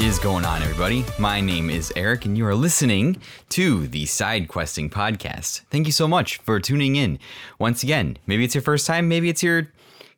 [0.00, 1.04] Is going on, everybody?
[1.18, 5.60] My name is Eric, and you are listening to the Side Questing Podcast.
[5.70, 7.18] Thank you so much for tuning in.
[7.58, 9.70] Once again, maybe it's your first time, maybe it's your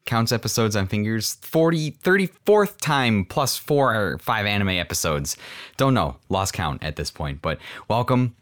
[0.05, 5.37] counts episodes on fingers 40 34th time plus four or five anime episodes
[5.77, 8.35] don't know lost count at this point but welcome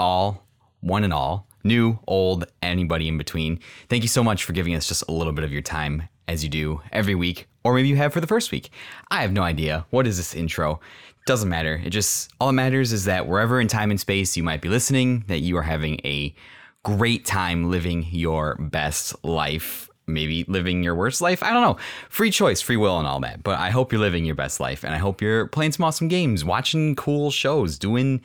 [0.00, 0.44] all
[0.80, 4.88] one and all new old anybody in between thank you so much for giving us
[4.88, 7.96] just a little bit of your time as you do every week or maybe you
[7.96, 8.70] have for the first week
[9.10, 10.80] i have no idea what is this intro
[11.26, 14.42] doesn't matter it just all that matters is that wherever in time and space you
[14.42, 16.34] might be listening that you are having a
[16.82, 21.42] great time living your best life maybe living your worst life.
[21.42, 21.76] I don't know.
[22.08, 23.42] Free choice, free will, and all that.
[23.42, 24.84] But I hope you're living your best life.
[24.84, 28.20] And I hope you're playing some awesome games, watching cool shows, doing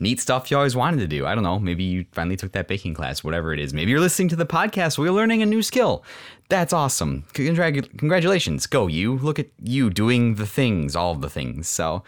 [0.00, 1.26] neat stuff you always wanted to do.
[1.26, 1.58] I don't know.
[1.58, 3.72] Maybe you finally took that baking class, whatever it is.
[3.74, 6.04] Maybe you're listening to the podcast you're learning a new skill.
[6.50, 7.24] That's awesome.
[7.32, 8.66] Congratu- Congratulations.
[8.66, 9.16] Go, you.
[9.18, 11.68] Look at you doing the things, all the things.
[11.68, 12.02] So,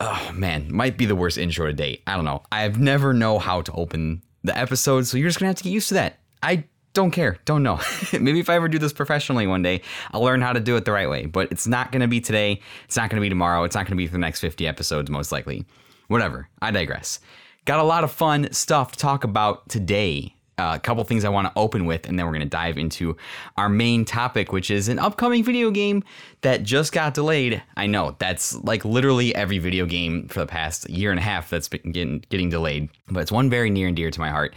[0.00, 2.02] oh man, might be the worst intro to date.
[2.04, 2.42] I don't know.
[2.50, 5.70] I've never know how to open the episode, so you're just gonna have to get
[5.70, 6.18] used to that.
[6.42, 7.38] I don't care.
[7.44, 7.78] Don't know.
[8.12, 10.84] Maybe if I ever do this professionally one day, I'll learn how to do it
[10.84, 11.26] the right way.
[11.26, 12.60] But it's not to be today.
[12.86, 13.62] It's not to be tomorrow.
[13.62, 15.64] It's not to be for the next 50 episodes, most likely.
[16.08, 16.48] Whatever.
[16.60, 17.20] I digress.
[17.64, 21.46] Got a lot of fun stuff to talk about today a couple things I want
[21.46, 23.16] to open with, and then we're going to dive into
[23.56, 26.02] our main topic, which is an upcoming video game
[26.40, 27.62] that just got delayed.
[27.76, 31.50] I know that's like literally every video game for the past year and a half
[31.50, 34.54] that's been getting, getting delayed, but it's one very near and dear to my heart.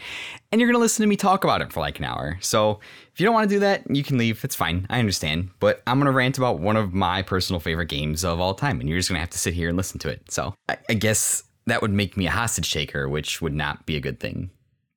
[0.51, 2.37] And you're going to listen to me talk about it for like an hour.
[2.41, 2.81] So
[3.13, 4.43] if you don't want to do that, you can leave.
[4.43, 4.85] It's fine.
[4.89, 5.49] I understand.
[5.59, 8.79] But I'm going to rant about one of my personal favorite games of all time,
[8.79, 10.29] and you're just going to have to sit here and listen to it.
[10.29, 13.95] So I, I guess that would make me a hostage taker, which would not be
[13.95, 14.49] a good thing.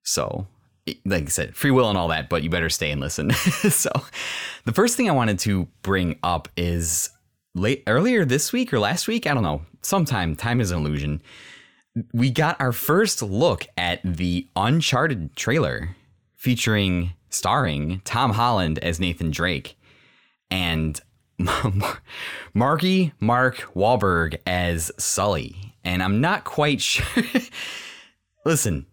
[0.03, 0.47] So
[1.05, 3.31] like I said, free will and all that, but you better stay and listen.
[3.71, 3.91] so,
[4.65, 7.11] the first thing I wanted to bring up is
[7.55, 10.37] late earlier this week or last week, I don't know, sometime.
[10.37, 11.23] Time is an illusion.
[12.13, 15.97] We got our first look at the Uncharted trailer
[16.37, 19.77] featuring starring Tom Holland as Nathan Drake
[20.51, 21.01] and
[22.55, 25.75] Marky Mark Wahlberg as Sully.
[25.85, 27.25] And I'm not quite sure.
[28.45, 28.87] Listen,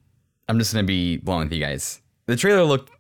[0.52, 2.02] I'm just gonna be blunt with you guys.
[2.26, 2.92] The trailer looked.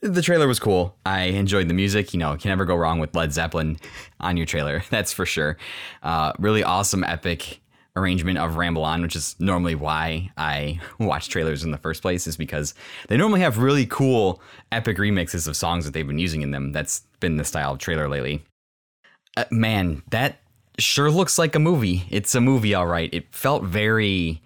[0.00, 0.96] The trailer was cool.
[1.04, 2.14] I enjoyed the music.
[2.14, 3.76] You know, can never go wrong with Led Zeppelin
[4.20, 4.82] on your trailer.
[4.90, 5.58] That's for sure.
[6.02, 7.60] Uh, really awesome, epic
[7.94, 12.26] arrangement of Ramble On, which is normally why I watch trailers in the first place,
[12.26, 12.72] is because
[13.08, 14.40] they normally have really cool,
[14.72, 16.72] epic remixes of songs that they've been using in them.
[16.72, 18.46] That's been the style of trailer lately.
[19.36, 20.38] Uh, man, that
[20.78, 22.04] sure looks like a movie.
[22.08, 23.12] It's a movie, all right.
[23.12, 24.40] It felt very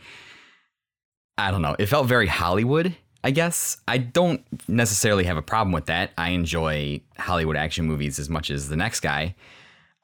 [1.38, 1.76] I don't know.
[1.78, 3.78] It felt very Hollywood, I guess.
[3.87, 6.10] I don't necessarily have a problem with that.
[6.19, 9.37] I enjoy Hollywood action movies as much as the next guy.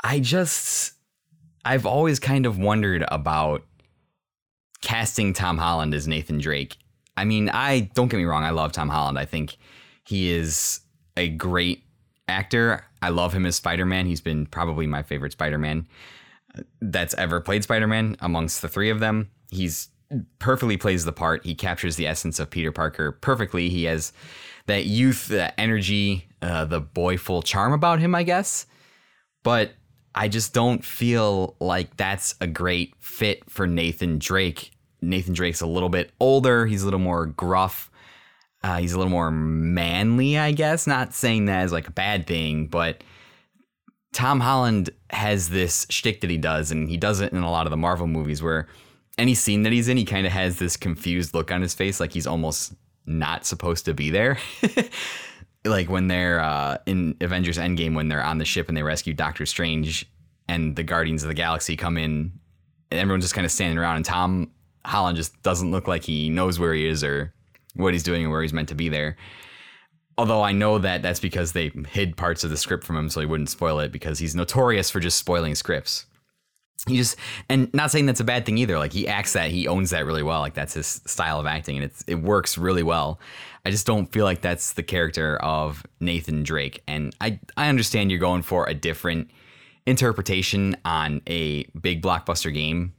[0.02, 0.92] I just,
[1.64, 3.64] I've always kind of wondered about
[4.80, 6.76] casting Tom Holland as Nathan Drake.
[7.16, 9.18] I mean, I don't get me wrong, I love Tom Holland.
[9.18, 9.56] I think
[10.04, 10.80] he is
[11.16, 11.82] a great
[12.28, 12.84] actor.
[13.02, 14.06] I love him as Spider Man.
[14.06, 15.86] He's been probably my favorite Spider Man
[16.56, 19.30] uh, that's ever played Spider Man amongst the three of them.
[19.50, 19.88] He's
[20.38, 21.44] perfectly plays the part.
[21.44, 23.68] He captures the essence of Peter Parker perfectly.
[23.68, 24.12] He has
[24.66, 28.66] that youth, that energy, uh, the boyful charm about him, I guess.
[29.42, 29.72] But
[30.14, 34.70] I just don't feel like that's a great fit for Nathan Drake.
[35.02, 36.66] Nathan Drake's a little bit older.
[36.66, 37.90] He's a little more gruff.
[38.62, 40.86] Uh, he's a little more manly, I guess.
[40.86, 43.04] Not saying that as like a bad thing, but
[44.14, 47.66] Tom Holland has this shtick that he does, and he does it in a lot
[47.66, 48.68] of the Marvel movies where
[49.18, 52.00] any scene that he's in, he kind of has this confused look on his face,
[52.00, 52.74] like he's almost
[53.06, 54.38] not supposed to be there.
[55.64, 59.14] like when they're uh, in Avengers Endgame, when they're on the ship and they rescue
[59.14, 60.06] Doctor Strange,
[60.48, 62.32] and the Guardians of the Galaxy come in,
[62.90, 64.50] and everyone's just kind of standing around, and Tom
[64.84, 67.32] Holland just doesn't look like he knows where he is or
[67.74, 69.16] what he's doing or where he's meant to be there.
[70.16, 73.20] Although I know that that's because they hid parts of the script from him so
[73.20, 76.06] he wouldn't spoil it because he's notorious for just spoiling scripts
[76.86, 77.16] he just
[77.48, 78.78] and not saying that's a bad thing either.
[78.78, 80.40] Like he acts that he owns that really well.
[80.40, 83.18] Like that's his style of acting and it's it works really well.
[83.64, 88.10] I just don't feel like that's the character of nathan drake and i i understand
[88.10, 89.30] you're going for a different
[89.86, 92.92] interpretation on a big blockbuster game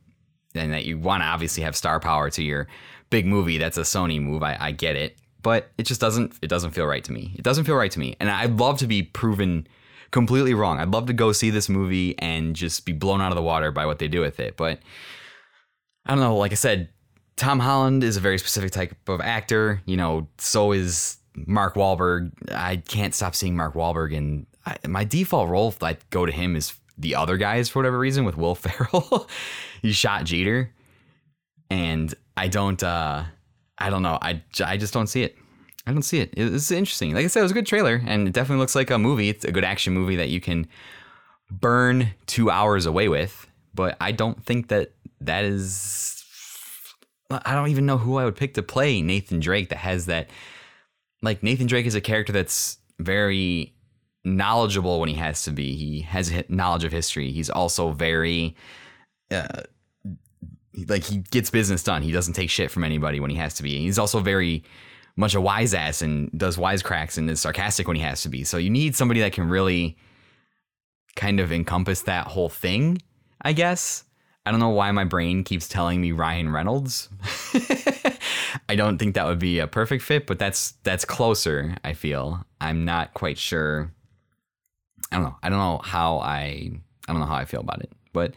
[0.56, 2.68] and that you want to obviously have star power to your
[3.10, 3.58] big movie.
[3.58, 5.18] That's a sony move I, I get it.
[5.42, 7.34] But it just doesn't it doesn't feel right to me.
[7.36, 9.68] It doesn't feel right to me and i'd love to be proven
[10.12, 10.80] completely wrong.
[10.80, 13.72] I'd love to go see this movie and just be blown out of the water
[13.72, 14.58] by what they do with it.
[14.58, 14.80] But
[16.06, 16.36] I don't know.
[16.38, 16.90] Like I said,
[17.38, 19.82] Tom Holland is a very specific type of actor.
[19.86, 22.32] You know, so is Mark Wahlberg.
[22.52, 26.56] I can't stop seeing Mark Wahlberg, and I, my default role I go to him
[26.56, 29.28] is the other guys for whatever reason with Will Ferrell.
[29.82, 30.74] he shot Jeter,
[31.70, 32.82] and I don't.
[32.82, 33.26] uh
[33.78, 34.18] I don't know.
[34.22, 35.36] I I just don't see it.
[35.88, 36.34] I don't see it.
[36.36, 37.14] It's interesting.
[37.14, 39.30] Like I said, it was a good trailer, and it definitely looks like a movie.
[39.30, 40.68] It's a good action movie that you can
[41.52, 43.48] burn two hours away with.
[43.74, 46.24] But I don't think that that is.
[47.30, 50.30] I don't even know who I would pick to play Nathan Drake that has that.
[51.22, 53.74] Like Nathan Drake is a character that's very
[54.24, 55.76] knowledgeable when he has to be.
[55.76, 57.32] He has knowledge of history.
[57.32, 58.56] He's also very.
[59.30, 59.64] Uh,
[60.88, 62.02] like he gets business done.
[62.02, 63.78] He doesn't take shit from anybody when he has to be.
[63.80, 64.64] He's also very
[65.18, 68.44] much a wise ass and does wisecracks and is sarcastic when he has to be.
[68.44, 69.98] So you need somebody that can really
[71.16, 73.02] kind of encompass that whole thing,
[73.42, 74.04] I guess.
[74.46, 77.10] I don't know why my brain keeps telling me Ryan Reynolds.
[78.70, 82.46] I don't think that would be a perfect fit, but that's that's closer, I feel.
[82.62, 83.92] I'm not quite sure.
[85.12, 85.36] I don't know.
[85.42, 86.72] I don't know how I
[87.08, 87.92] I don't know how I feel about it.
[88.14, 88.36] But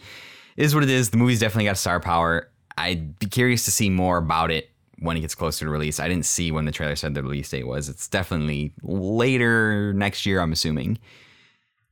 [0.57, 1.11] it is what it is.
[1.11, 2.51] The movie's definitely got star power.
[2.79, 6.01] I'd be curious to see more about it when it gets closer to release.
[6.01, 7.89] I didn't see when the trailer said the release date was.
[7.89, 10.99] It's definitely later next year, I'm assuming.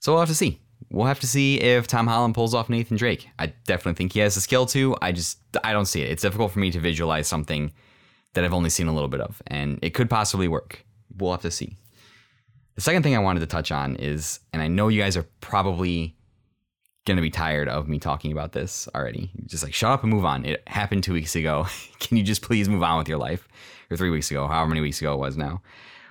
[0.01, 0.61] So we'll have to see.
[0.91, 3.29] We'll have to see if Tom Holland pulls off Nathan Drake.
[3.39, 4.97] I definitely think he has the skill to.
[5.03, 6.11] I just I don't see it.
[6.11, 7.73] It's difficult for me to visualize something
[8.35, 10.85] that I've only seen a little bit of, and it could possibly work.
[11.17, 11.77] We'll have to see.
[12.75, 15.27] The second thing I wanted to touch on is, and I know you guys are
[15.41, 16.16] probably
[17.07, 19.31] gonna be tired of me talking about this already.
[19.47, 20.45] Just like shut up and move on.
[20.45, 21.67] It happened two weeks ago.
[22.01, 23.49] Can you just please move on with your life?
[23.91, 25.63] Or three weeks ago, however many weeks ago it was now.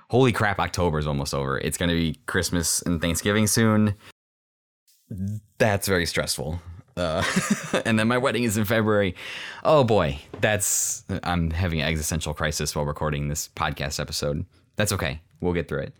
[0.08, 1.58] Holy crap, October is almost over.
[1.58, 3.94] It's gonna be Christmas and Thanksgiving soon.
[5.58, 6.60] That's very stressful.
[6.96, 7.22] Uh,
[7.84, 9.14] and then my wedding is in February.
[9.62, 14.46] Oh boy, that's I'm having an existential crisis while recording this podcast episode.
[14.76, 15.20] That's okay.
[15.42, 15.94] We'll get through it.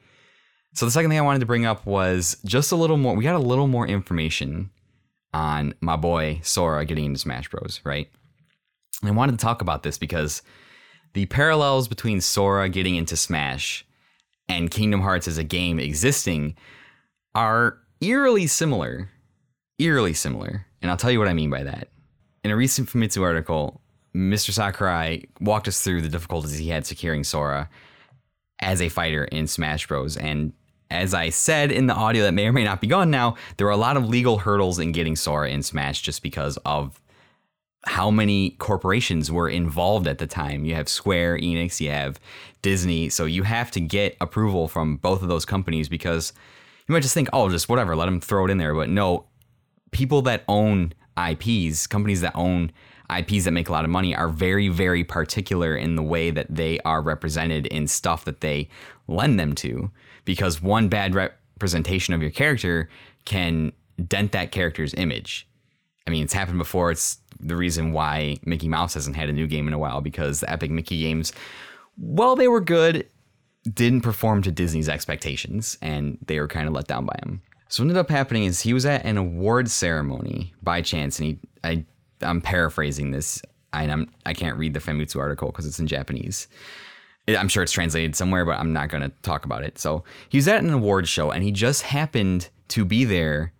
[0.72, 3.14] So the second thing I wanted to bring up was just a little more.
[3.14, 4.70] We got a little more information
[5.36, 7.80] on my boy Sora getting into Smash Bros.
[7.84, 8.08] Right?
[9.02, 10.42] And I wanted to talk about this because
[11.12, 13.86] the parallels between Sora getting into Smash
[14.48, 16.56] and Kingdom Hearts as a game existing
[17.34, 19.10] are eerily similar.
[19.78, 20.66] Eerily similar.
[20.80, 21.88] And I'll tell you what I mean by that.
[22.42, 23.82] In a recent Famitsu article,
[24.14, 24.52] Mr.
[24.52, 27.68] Sakurai walked us through the difficulties he had securing Sora
[28.60, 30.16] as a fighter in Smash Bros.
[30.16, 30.54] And
[30.90, 33.66] as I said in the audio that may or may not be gone now, there
[33.66, 37.00] are a lot of legal hurdles in getting Sora in Smash just because of
[37.86, 40.64] how many corporations were involved at the time.
[40.64, 42.18] You have Square Enix, you have
[42.62, 46.32] Disney, so you have to get approval from both of those companies because
[46.88, 48.74] you might just think, oh, just whatever, let them throw it in there.
[48.74, 49.26] But no,
[49.92, 52.72] people that own IPs, companies that own
[53.16, 56.46] IPs that make a lot of money are very, very particular in the way that
[56.50, 58.68] they are represented in stuff that they
[59.06, 59.90] lend them to.
[60.26, 62.90] Because one bad representation of your character
[63.24, 63.72] can
[64.06, 65.48] dent that character's image.
[66.06, 66.90] I mean, it's happened before.
[66.90, 70.40] It's the reason why Mickey Mouse hasn't had a new game in a while because
[70.40, 71.32] the Epic Mickey games,
[71.96, 73.08] well, they were good,
[73.72, 77.40] didn't perform to Disney's expectations, and they were kind of let down by him.
[77.68, 81.28] So what ended up happening is he was at an award ceremony by chance, and
[81.28, 81.84] he I
[82.22, 83.42] I'm paraphrasing this.
[83.72, 86.46] I, I'm I can't read the Famitsu article because it's in Japanese.
[87.28, 89.78] I'm sure it's translated somewhere, but I'm not going to talk about it.
[89.78, 93.52] So he was at an award show, and he just happened to be there,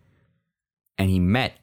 [0.99, 1.54] and he met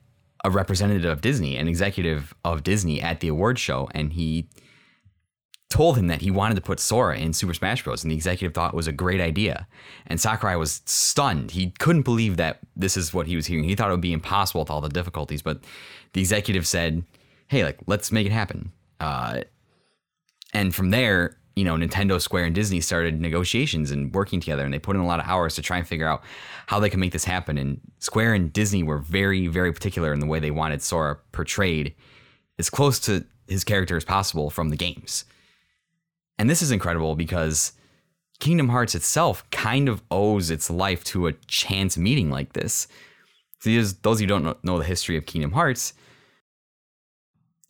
[0.43, 4.47] a representative of Disney, an executive of Disney at the award show, and he
[5.69, 8.03] told him that he wanted to put Sora in Super Smash Bros.
[8.03, 9.67] And the executive thought it was a great idea.
[10.05, 11.49] And Sakurai was stunned.
[11.49, 13.63] He couldn't believe that this is what he was hearing.
[13.63, 15.41] He thought it would be impossible with all the difficulties.
[15.41, 15.63] But
[16.13, 17.03] the executive said,
[17.47, 18.71] hey, like, let's make it happen.
[18.99, 19.41] Uh,
[20.53, 24.73] and from there, you know, Nintendo, Square, and Disney started negotiations and working together, and
[24.73, 26.23] they put in a lot of hours to try and figure out
[26.67, 27.57] how they could make this happen.
[27.57, 31.93] And Square and Disney were very, very particular in the way they wanted Sora portrayed
[32.57, 35.25] as close to his character as possible from the games.
[36.39, 37.73] And this is incredible because
[38.39, 42.87] Kingdom Hearts itself kind of owes its life to a chance meeting like this.
[43.59, 43.69] So
[44.01, 45.93] those who don't know the history of Kingdom Hearts,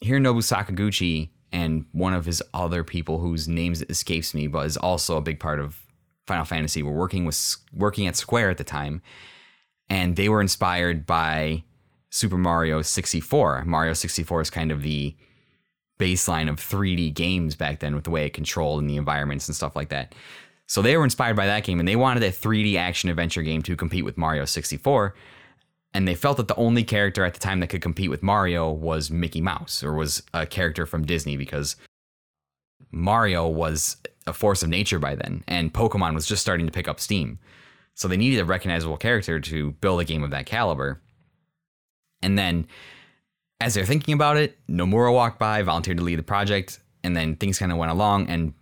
[0.04, 5.16] Hironobu Sakaguchi and one of his other people whose names escapes me, but is also
[5.16, 5.80] a big part of
[6.26, 9.02] Final Fantasy, were working with working at Square at the time,
[9.90, 11.64] and they were inspired by
[12.10, 13.66] Super Mario 64.
[13.66, 15.16] Mario 64 is kind of the
[16.00, 19.56] baseline of 3D games back then with the way it controlled and the environments and
[19.56, 20.16] stuff like that.
[20.66, 23.62] So they were inspired by that game and they wanted a 3D action adventure game
[23.64, 25.14] to compete with Mario 64.
[25.94, 28.72] And they felt that the only character at the time that could compete with Mario
[28.72, 31.76] was Mickey Mouse or was a character from Disney because
[32.92, 36.88] Mario was a force of nature by then and Pokemon was just starting to pick
[36.88, 37.38] up steam.
[37.96, 41.00] So they needed a recognizable character to build a game of that caliber.
[42.24, 42.68] And then
[43.62, 47.36] as they're thinking about it, Nomura walked by, volunteered to lead the project, and then
[47.36, 48.28] things kind of went along.
[48.28, 48.54] And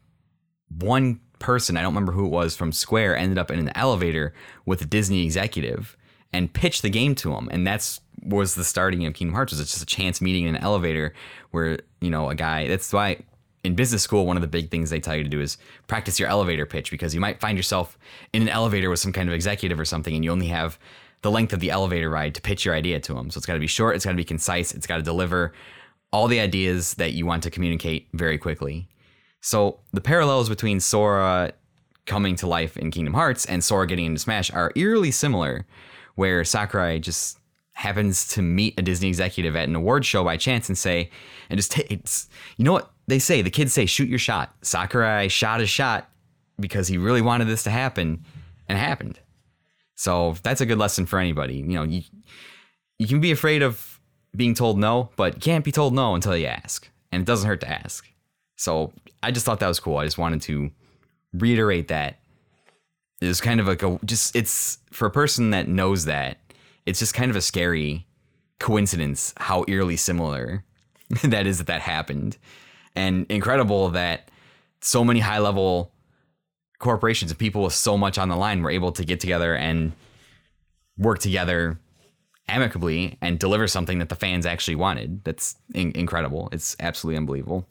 [0.80, 4.34] one person, I don't remember who it was from Square, ended up in an elevator
[4.66, 5.96] with a Disney executive
[6.34, 7.50] and pitch the game to him.
[7.52, 9.52] And that's was the starting of Kingdom Hearts.
[9.52, 11.14] Was just a chance meeting in an elevator
[11.52, 12.68] where you know a guy.
[12.68, 13.24] That's why
[13.64, 15.58] in business school, one of the big things they tell you to do is
[15.88, 17.98] practice your elevator pitch because you might find yourself
[18.34, 20.80] in an elevator with some kind of executive or something, and you only have
[21.22, 23.30] the length of the elevator ride to pitch your idea to them.
[23.30, 25.54] So it's got to be short, it's got to be concise, it's got to deliver
[26.12, 28.88] all the ideas that you want to communicate very quickly.
[29.42, 31.54] So the parallels between Sora
[32.06, 35.66] coming to life in Kingdom Hearts and Sora getting into Smash are eerily similar,
[36.16, 37.40] where Sakurai just
[37.74, 41.10] happens to meet a Disney executive at an award show by chance and say,
[41.50, 44.54] and just take it's you know what they say, the kids say, shoot your shot.
[44.62, 46.10] Sakurai shot his shot
[46.60, 48.24] because he really wanted this to happen
[48.70, 49.20] and it happened.
[49.96, 51.56] So that's a good lesson for anybody.
[51.56, 52.04] You know, you
[52.98, 54.00] you can be afraid of
[54.36, 56.90] being told no, but you can't be told no until you ask.
[57.12, 58.08] And it doesn't hurt to ask.
[58.56, 59.98] So I just thought that was cool.
[59.98, 60.72] I just wanted to
[61.34, 62.21] reiterate that.
[63.22, 66.40] It's kind of like a just it's for a person that knows that,
[66.86, 68.08] it's just kind of a scary
[68.60, 70.64] coincidence how eerily similar
[71.24, 72.38] that is that that happened.
[72.96, 74.30] And incredible that
[74.82, 75.94] so many high level
[76.80, 79.94] corporations and people with so much on the line were able to get together and
[80.98, 81.80] work together
[82.48, 85.24] amicably and deliver something that the fans actually wanted.
[85.24, 86.50] That's in- incredible.
[86.52, 87.68] It's absolutely unbelievable.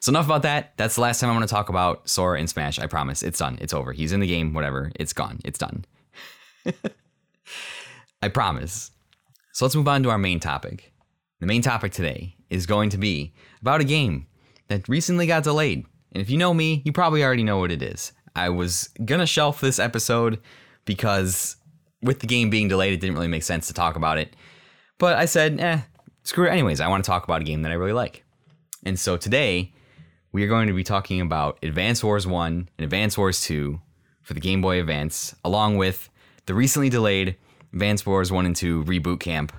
[0.00, 0.76] So enough about that.
[0.76, 2.78] That's the last time I'm going to talk about Sora and Smash.
[2.78, 3.22] I promise.
[3.22, 3.58] It's done.
[3.60, 3.92] It's over.
[3.92, 4.54] He's in the game.
[4.54, 4.92] Whatever.
[4.96, 5.40] It's gone.
[5.44, 5.84] It's done.
[8.22, 8.90] I promise.
[9.52, 10.92] So let's move on to our main topic.
[11.40, 14.26] The main topic today is going to be about a game
[14.68, 15.86] that recently got delayed.
[16.12, 18.12] And if you know me, you probably already know what it is.
[18.34, 20.40] I was going to shelf this episode
[20.84, 21.56] because
[22.02, 24.36] with the game being delayed, it didn't really make sense to talk about it.
[24.98, 25.80] But I said, eh,
[26.22, 26.80] screw it anyways.
[26.80, 28.24] I want to talk about a game that I really like.
[28.86, 29.72] And so today,
[30.30, 33.80] we are going to be talking about Advance Wars 1 and Advance Wars 2
[34.22, 36.08] for the Game Boy Advance, along with
[36.46, 37.36] the recently delayed
[37.72, 39.52] Advance Wars 1 and 2 Reboot Camp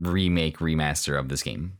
[0.00, 1.74] remake remaster of this game.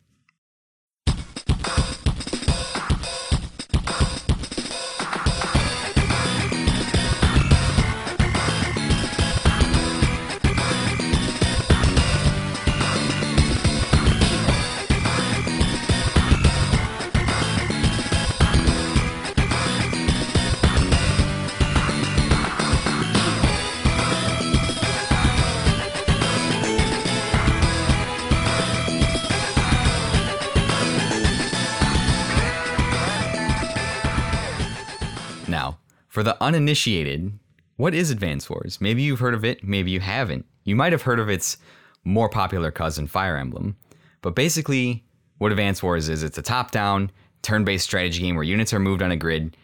[36.21, 37.33] For the uninitiated,
[37.77, 38.79] what is Advance Wars?
[38.79, 40.45] Maybe you've heard of it, maybe you haven't.
[40.65, 41.57] You might have heard of its
[42.05, 43.79] more popular cousin, Fire Emblem.
[44.21, 45.07] But basically,
[45.39, 47.11] what Advance Wars is, it's a top down,
[47.41, 49.57] turn based strategy game where units are moved on a grid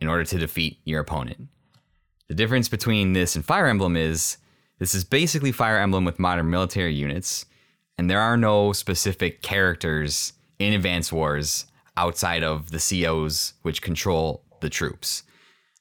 [0.00, 1.46] in order to defeat your opponent.
[2.26, 4.38] The difference between this and Fire Emblem is
[4.80, 7.46] this is basically Fire Emblem with modern military units,
[7.96, 14.42] and there are no specific characters in Advance Wars outside of the COs, which control
[14.60, 15.22] the troops.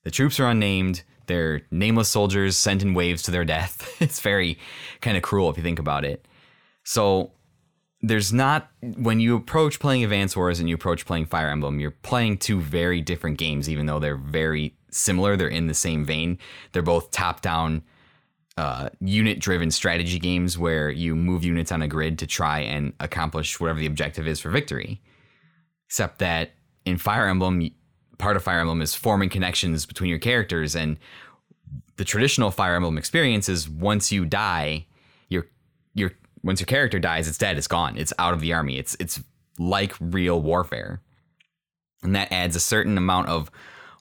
[0.04, 1.04] The troops are unnamed.
[1.28, 3.96] They're nameless soldiers sent in waves to their death.
[4.02, 4.58] it's very
[5.02, 6.28] kind of cruel if you think about it.
[6.84, 7.32] So
[8.02, 11.92] there's not when you approach playing Advance Wars and you approach playing Fire Emblem, you're
[11.92, 15.36] playing two very different games, even though they're very similar.
[15.36, 16.40] They're in the same vein.
[16.72, 17.84] They're both top-down,
[18.58, 23.60] uh, unit-driven strategy games where you move units on a grid to try and accomplish
[23.60, 25.02] whatever the objective is for victory.
[25.88, 26.52] Except that
[26.86, 27.70] in Fire Emblem,
[28.20, 30.98] part of Fire Emblem is forming connections between your characters, and
[31.98, 34.86] the traditional Fire Emblem experience is once you die,
[35.30, 35.48] your
[35.96, 36.12] your
[36.44, 38.78] once your character dies, it's dead, it's gone, it's out of the army.
[38.78, 39.20] It's it's
[39.58, 41.02] like real warfare,
[42.04, 43.50] and that adds a certain amount of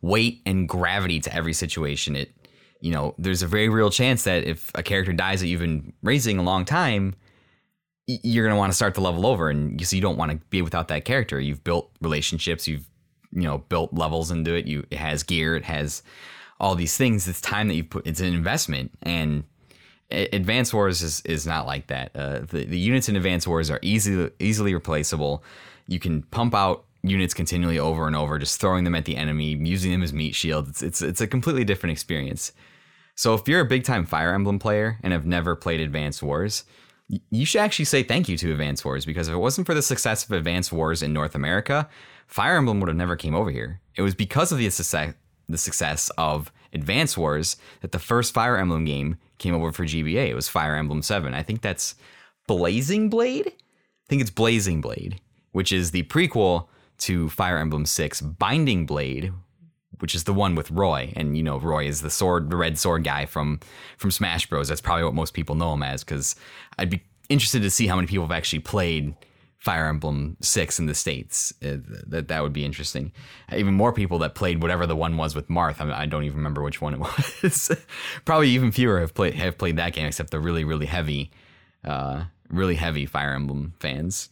[0.02, 2.14] weight and gravity to every situation.
[2.14, 2.32] It
[2.80, 5.92] you know, there's a very real chance that if a character dies that you've been
[6.02, 7.16] raising a long time,
[8.06, 10.38] you're going to want to start the level over and so you don't want to
[10.48, 12.88] be without that character you've built relationships you've
[13.32, 14.66] you know built levels into it.
[14.66, 16.02] You it has gear it has
[16.60, 17.28] all these things.
[17.28, 18.90] It's time that you put it's an investment.
[19.02, 19.44] And
[20.10, 22.10] advanced wars is, is not like that.
[22.14, 25.44] Uh, the, the units in advanced wars are easily easily replaceable.
[25.86, 29.54] You can pump out units continually over and over just throwing them at the enemy
[29.54, 32.52] using them as meat shields it's, it's, it's a completely different experience.
[33.14, 36.64] So if you're a big time fire emblem player and have never played advanced wars
[37.30, 39.82] you should actually say thank you to Advance Wars because if it wasn't for the
[39.82, 41.88] success of Advance Wars in North America,
[42.28, 43.80] Fire Emblem would have never came over here.
[43.96, 45.14] It was because of the success,
[45.48, 50.28] the success of Advance Wars that the first Fire Emblem game came over for GBA.
[50.28, 51.32] It was Fire Emblem 7.
[51.32, 51.94] I think that's
[52.46, 53.48] Blazing Blade.
[53.48, 55.20] I think it's Blazing Blade,
[55.52, 56.68] which is the prequel
[56.98, 58.20] to Fire Emblem Six.
[58.20, 59.32] Binding Blade,
[60.00, 62.78] which is the one with Roy, and you know Roy is the sword, the red
[62.78, 63.60] sword guy from
[63.96, 64.68] from Smash Bros.
[64.68, 66.04] That's probably what most people know him as.
[66.04, 66.36] Because
[66.78, 69.14] I'd be interested to see how many people have actually played
[69.58, 71.52] Fire Emblem Six in the states.
[71.62, 73.12] Uh, that that would be interesting.
[73.52, 75.80] Even more people that played whatever the one was with Marth.
[75.80, 77.00] I, I don't even remember which one it
[77.42, 77.70] was.
[78.24, 81.32] Probably even fewer have played have played that game, except the really really heavy,
[81.84, 84.30] uh, really heavy Fire Emblem fans.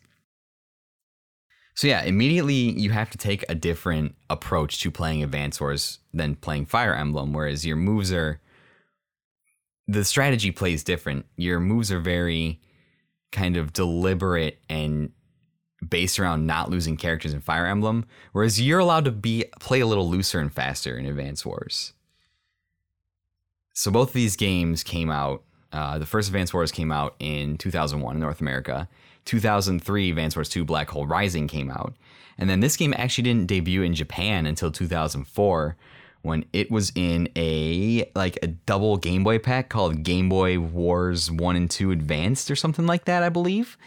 [1.74, 6.36] So yeah, immediately you have to take a different approach to playing Advance Wars than
[6.36, 8.40] playing Fire Emblem, whereas your moves are
[9.88, 11.26] the strategy plays different.
[11.36, 12.60] Your moves are very
[13.32, 15.12] kind of deliberate and
[15.86, 19.86] based around not losing characters in Fire Emblem, whereas you're allowed to be play a
[19.86, 21.92] little looser and faster in Advance Wars.
[23.72, 25.42] So both of these games came out.
[25.70, 28.88] Uh, the first Advance Wars came out in 2001 in North America.
[29.26, 31.94] 2003, Advance Wars 2 Black Hole Rising came out.
[32.38, 35.76] And then this game actually didn't debut in Japan until 2004
[36.26, 41.30] when it was in a like a double Game Boy pack called Game Boy Wars
[41.30, 43.78] 1 and 2 Advanced or something like that, I believe.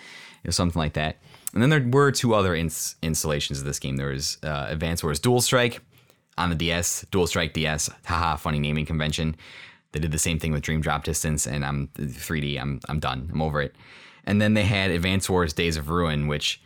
[0.45, 1.17] Was something like that.
[1.53, 3.97] And then there were two other ins- installations of this game.
[3.97, 5.81] There was uh, Advance Wars Dual Strike
[6.37, 7.89] on the DS, Dual Strike DS.
[8.05, 9.35] Haha, funny naming convention.
[9.91, 12.59] They did the same thing with Dream Drop Distance, and I'm 3D.
[12.59, 13.29] I'm I'm done.
[13.33, 13.75] I'm over it.
[14.25, 16.61] And then they had Advance Wars Days of Ruin, which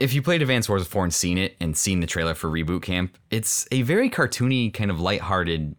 [0.00, 2.82] if you played Advance Wars before and seen it and seen the trailer for Reboot
[2.82, 5.76] Camp, it's a very cartoony, kind of lighthearted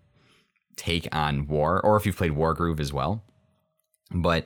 [0.75, 3.23] take on war, or if you've played Wargroove as well.
[4.11, 4.45] But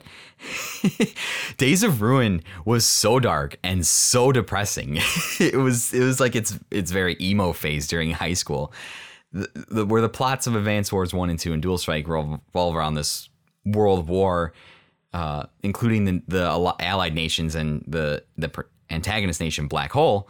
[1.58, 4.96] Days of Ruin was so dark and so depressing.
[5.40, 8.72] it was it was like it's it's very emo phase during high school.
[9.32, 12.74] The, the, where the plots of Advance Wars 1 and 2 and Dual Strike revolve
[12.74, 13.28] around this
[13.64, 14.52] world war,
[15.12, 18.48] uh, including the, the allied nations and the, the
[18.90, 20.28] antagonist nation, Black Hole.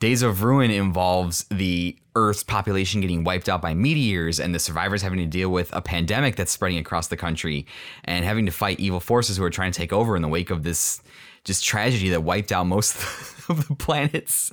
[0.00, 5.02] Days of Ruin involves the Earth's population getting wiped out by meteors and the survivors
[5.02, 7.66] having to deal with a pandemic that's spreading across the country
[8.04, 10.50] and having to fight evil forces who are trying to take over in the wake
[10.50, 11.02] of this
[11.44, 12.96] just tragedy that wiped out most
[13.48, 14.52] of the planet's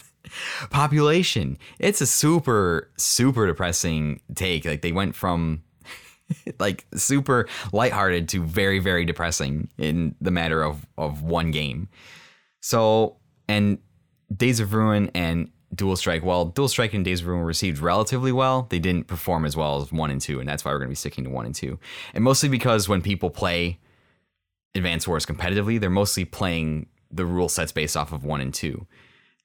[0.69, 1.57] population.
[1.79, 4.65] It's a super, super depressing take.
[4.65, 5.63] Like they went from
[6.59, 11.87] like super lighthearted to very, very depressing in the matter of, of one game.
[12.61, 13.77] So, and
[14.35, 18.31] Days of Ruin and Dual Strike, well, Dual Strike and Days of Ruin received relatively
[18.31, 18.67] well.
[18.69, 20.91] They didn't perform as well as one and two, and that's why we're going to
[20.91, 21.79] be sticking to one and two.
[22.13, 23.79] And mostly because when people play
[24.73, 28.87] Advanced Wars competitively, they're mostly playing the rule sets based off of one and two.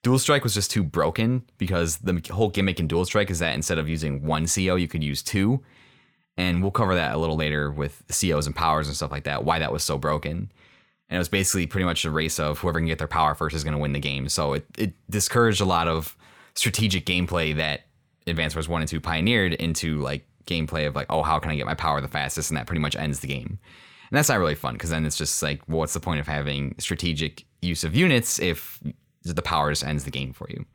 [0.03, 3.53] Dual Strike was just too broken because the whole gimmick in Dual Strike is that
[3.53, 5.61] instead of using one CO, you could use two.
[6.37, 9.43] And we'll cover that a little later with COs and powers and stuff like that,
[9.43, 10.51] why that was so broken.
[11.11, 13.53] And it was basically pretty much a race of whoever can get their power first
[13.53, 14.29] is going to win the game.
[14.29, 16.15] So it, it discouraged a lot of
[16.55, 17.81] strategic gameplay that
[18.27, 21.55] Advance Wars 1 and 2 pioneered into like gameplay of like, oh, how can I
[21.55, 22.49] get my power the fastest?
[22.49, 23.59] And that pretty much ends the game.
[24.09, 26.27] And that's not really fun because then it's just like, well, what's the point of
[26.27, 28.81] having strategic use of units if
[29.23, 30.65] the power just ends the game for you?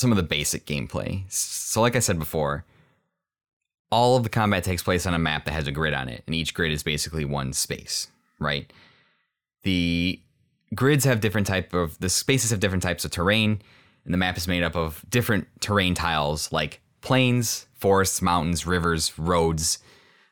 [0.00, 1.30] Some of the basic gameplay.
[1.30, 2.64] So, like I said before,
[3.92, 6.22] all of the combat takes place on a map that has a grid on it,
[6.26, 8.08] and each grid is basically one space,
[8.38, 8.72] right?
[9.62, 10.20] The
[10.74, 13.60] grids have different type of the spaces have different types of terrain,
[14.04, 19.18] and the map is made up of different terrain tiles like plains, forests, mountains, rivers,
[19.18, 19.78] roads,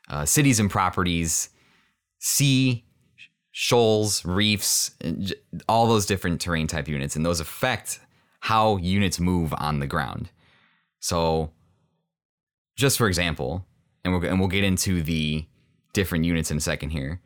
[0.09, 1.49] uh, cities and properties,
[2.17, 2.83] sea,
[3.51, 4.91] shoals, reefs,
[5.67, 7.99] all those different terrain type units, and those affect
[8.39, 10.29] how units move on the ground.
[10.99, 11.51] So,
[12.75, 13.65] just for example,
[14.03, 15.45] and we'll, and we'll get into the
[15.93, 17.21] different units in a second here.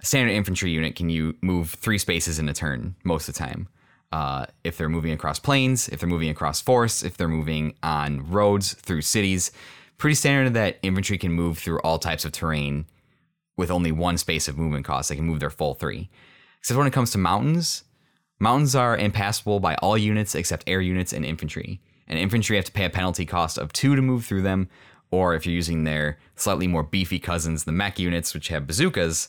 [0.00, 3.38] A standard infantry unit can you move three spaces in a turn most of the
[3.38, 3.68] time.
[4.12, 8.28] Uh, if they're moving across plains, if they're moving across forests, if they're moving on
[8.28, 9.52] roads through cities,
[9.98, 12.86] pretty standard that infantry can move through all types of terrain
[13.56, 15.10] with only one space of movement cost.
[15.10, 16.10] They can move their full three.
[16.58, 17.84] Except when it comes to mountains,
[18.40, 21.80] mountains are impassable by all units except air units and infantry.
[22.08, 24.68] And infantry have to pay a penalty cost of two to move through them,
[25.12, 29.28] or if you're using their slightly more beefy cousins, the mech units, which have bazookas,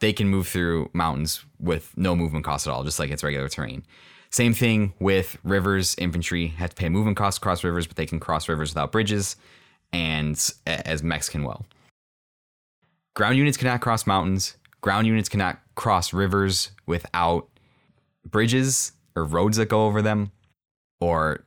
[0.00, 3.48] they can move through mountains with no movement cost at all, just like it's regular
[3.48, 3.84] terrain.
[4.30, 5.94] Same thing with rivers.
[5.98, 9.36] Infantry have to pay movement costs across rivers, but they can cross rivers without bridges,
[9.92, 11.66] and as mechs can well.
[13.14, 14.56] Ground units cannot cross mountains.
[14.80, 17.48] Ground units cannot cross rivers without
[18.26, 20.32] bridges or roads that go over them,
[21.00, 21.44] or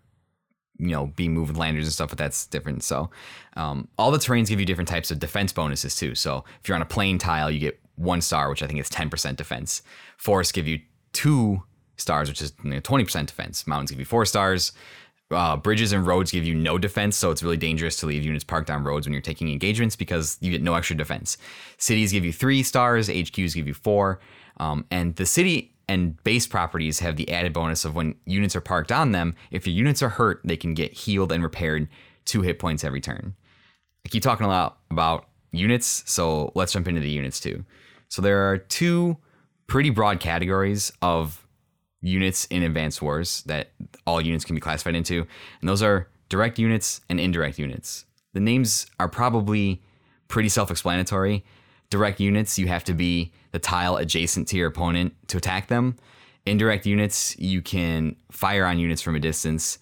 [0.77, 2.83] you know, be moved with landers and stuff, but that's different.
[2.83, 3.09] So,
[3.55, 6.15] um, all the terrains give you different types of defense bonuses too.
[6.15, 8.89] So, if you're on a plain tile, you get one star, which I think is
[8.89, 9.81] 10% defense.
[10.17, 10.79] Forests give you
[11.13, 11.63] two
[11.97, 13.65] stars, which is you know, 20% defense.
[13.65, 14.73] Mountains give you four stars.
[15.31, 18.43] Uh, bridges and roads give you no defense, so it's really dangerous to leave units
[18.43, 21.37] parked on roads when you're taking engagements because you get no extra defense.
[21.77, 24.19] Cities give you three stars, HQs give you four,
[24.57, 28.61] um, and the city and base properties have the added bonus of when units are
[28.61, 31.87] parked on them, if your units are hurt, they can get healed and repaired
[32.25, 33.35] two hit points every turn.
[34.05, 37.63] I keep talking a lot about units, so let's jump into the units too.
[38.09, 39.17] So there are two
[39.67, 41.45] pretty broad categories of
[42.01, 43.71] units in Advanced Wars that
[44.05, 45.25] all units can be classified into,
[45.59, 48.05] and those are direct units and indirect units.
[48.33, 49.81] The names are probably
[50.27, 51.43] pretty self explanatory.
[51.95, 55.95] Direct units, you have to be the tile adjacent to your opponent to attack them.
[56.45, 59.79] Indirect units, you can fire on units from a distance.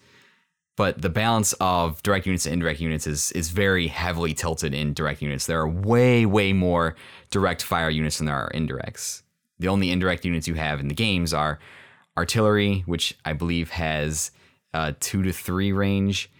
[0.76, 4.94] But the balance of direct units and indirect units is is very heavily tilted in
[4.94, 5.46] direct units.
[5.46, 6.94] There are way, way more
[7.32, 9.22] direct fire units than there are indirects.
[9.58, 11.58] The only indirect units you have in the games are
[12.16, 14.30] artillery, which I believe has
[14.72, 16.30] a two to three range,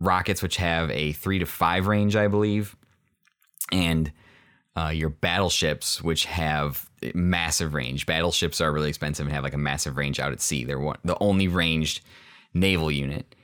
[0.00, 2.76] rockets, which have a three to five range, I believe,
[3.70, 4.10] and
[4.76, 8.06] uh, your battleships, which have massive range.
[8.06, 10.64] Battleships are really expensive and have like a massive range out at sea.
[10.64, 12.00] They're one, the only ranged
[12.54, 13.34] naval unit.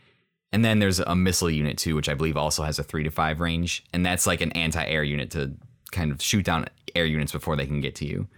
[0.53, 3.11] And then there's a missile unit too, which I believe also has a three to
[3.11, 5.53] five range, and that's like an anti-air unit to
[5.91, 8.29] kind of shoot down air units before they can get to you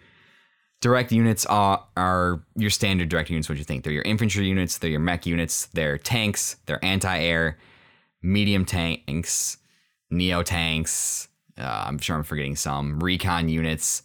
[0.80, 3.48] direct units are, are your standard direct units.
[3.48, 3.84] What you think?
[3.84, 4.78] They're your infantry units.
[4.78, 5.66] They're your mech units.
[5.66, 6.56] They're tanks.
[6.66, 7.58] They're anti-air,
[8.22, 9.58] medium tanks,
[10.10, 11.28] neo tanks.
[11.60, 14.02] Uh, I'm sure I'm forgetting some recon units,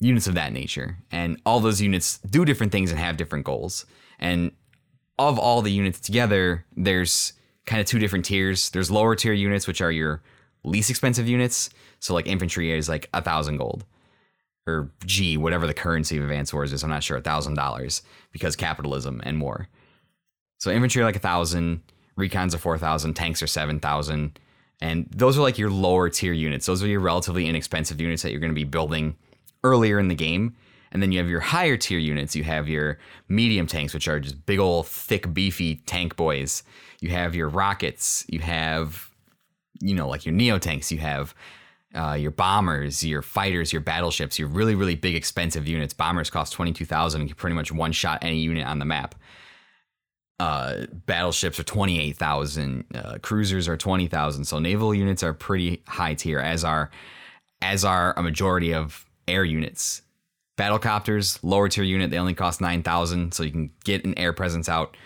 [0.00, 0.98] units of that nature.
[1.12, 3.86] And all those units do different things and have different goals.
[4.18, 4.52] And
[5.18, 7.34] of all the units together, there's
[7.66, 8.70] kind of two different tiers.
[8.70, 10.22] There's lower tier units, which are your
[10.64, 11.70] least expensive units.
[12.00, 13.84] So like infantry is like a thousand gold
[14.66, 16.82] or G, whatever the currency of Advanced Wars is.
[16.82, 19.68] I'm not sure, a thousand dollars because capitalism and more.
[20.58, 21.82] So infantry are like a thousand,
[22.18, 24.38] recons are four thousand, tanks are seven thousand,
[24.80, 26.66] and those are like your lower tier units.
[26.66, 29.16] Those are your relatively inexpensive units that you're going to be building
[29.62, 30.54] earlier in the game.
[30.92, 32.36] And then you have your higher tier units.
[32.36, 36.62] You have your medium tanks, which are just big old thick, beefy tank boys.
[37.00, 38.24] You have your rockets.
[38.28, 39.10] You have,
[39.80, 40.92] you know, like your neo tanks.
[40.92, 41.34] You have
[41.94, 45.92] uh, your bombers, your fighters, your battleships, your really, really big, expensive units.
[45.92, 49.14] Bombers cost 22,000 and you pretty much one shot any unit on the map.
[50.40, 54.44] Uh, battleships are 28,000, uh, cruisers are 20,000.
[54.44, 56.90] So naval units are pretty high tier, as are,
[57.62, 60.02] as are a majority of air units.
[60.58, 63.32] Battlecopters, lower tier unit, they only cost 9,000.
[63.32, 64.96] So you can get an air presence out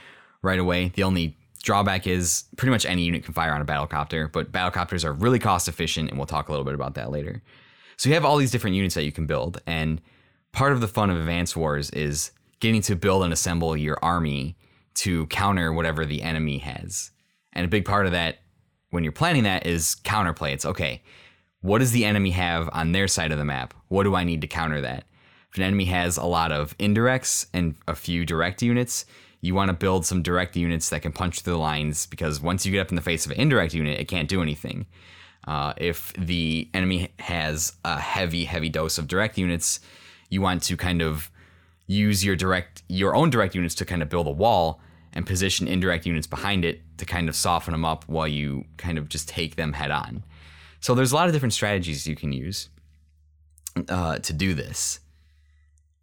[0.43, 0.93] right away.
[0.95, 5.05] The only Drawback is pretty much any unit can fire on a battlecopter, but battlecopters
[5.05, 7.43] are really cost efficient, and we'll talk a little bit about that later.
[7.97, 10.01] So you have all these different units that you can build, and
[10.53, 14.57] part of the fun of Advance Wars is getting to build and assemble your army
[14.99, 17.11] to counter whatever the enemy has.
[17.53, 18.39] And a big part of that
[18.91, 20.53] when you're planning that is counterplay.
[20.53, 21.03] It's okay,
[21.61, 23.75] what does the enemy have on their side of the map?
[23.89, 25.05] What do I need to counter that?
[25.51, 29.07] If an enemy has a lot of indirects and a few direct units,
[29.41, 32.67] you want to build some direct units that can punch through the lines because once
[32.67, 34.87] you get up in the face of an indirect unit, it can't do anything.
[35.47, 39.81] Uh, if the enemy has a heavy, heavy dose of direct units,
[40.29, 41.31] you want to kind of
[41.87, 44.81] use your direct, your own direct units to kind of build a wall
[45.13, 48.99] and position indirect units behind it to kind of soften them up while you kind
[48.99, 50.25] of just take them head on.
[50.81, 52.69] So there's a lot of different strategies you can use
[53.89, 55.01] uh, to do this.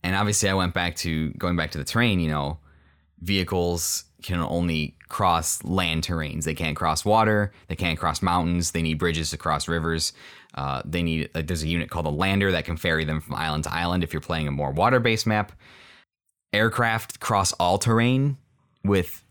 [0.03, 2.19] And obviously, I went back to going back to the terrain.
[2.19, 2.59] You know,
[3.21, 6.43] vehicles can only cross land terrains.
[6.43, 7.51] They can't cross water.
[7.67, 8.71] They can't cross mountains.
[8.71, 10.13] They need bridges to cross rivers.
[10.53, 13.35] Uh, they need like there's a unit called a lander that can ferry them from
[13.35, 15.51] island to island if you're playing a more water-based map.
[16.53, 18.37] Aircraft cross all terrain
[18.85, 19.23] with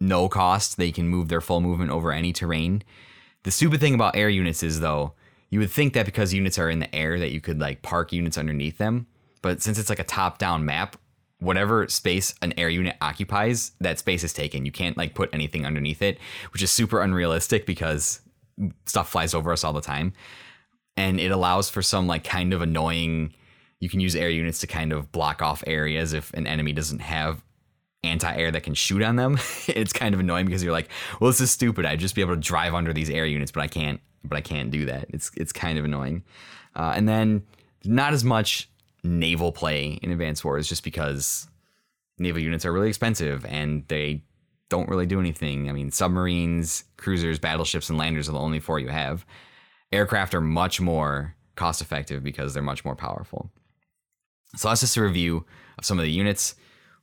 [0.00, 0.76] no cost.
[0.76, 2.82] They can move their full movement over any terrain.
[3.44, 5.14] The stupid thing about air units is though,
[5.50, 8.12] you would think that because units are in the air that you could like park
[8.12, 9.06] units underneath them,
[9.42, 10.96] but since it's like a top-down map,
[11.40, 14.66] whatever space an air unit occupies, that space is taken.
[14.66, 16.18] You can't like put anything underneath it,
[16.52, 18.20] which is super unrealistic because
[18.86, 20.12] stuff flies over us all the time.
[20.96, 23.34] And it allows for some like kind of annoying
[23.80, 26.98] you can use air units to kind of block off areas if an enemy doesn't
[26.98, 27.42] have
[28.04, 29.38] anti-air that can shoot on them.
[29.66, 30.88] it's kind of annoying because you're like,
[31.20, 31.84] well, this is stupid.
[31.84, 34.00] I'd just be able to drive under these air units, but I can't.
[34.24, 35.06] But I can't do that.
[35.10, 36.24] It's it's kind of annoying.
[36.74, 37.44] Uh, and then
[37.84, 38.68] not as much
[39.04, 41.48] naval play in Advanced Wars, just because
[42.18, 44.22] naval units are really expensive and they
[44.68, 45.68] don't really do anything.
[45.68, 49.24] I mean, submarines, cruisers, battleships, and landers are the only four you have.
[49.92, 53.50] Aircraft are much more cost effective because they're much more powerful.
[54.56, 55.46] So that's just a review
[55.78, 56.54] of some of the units.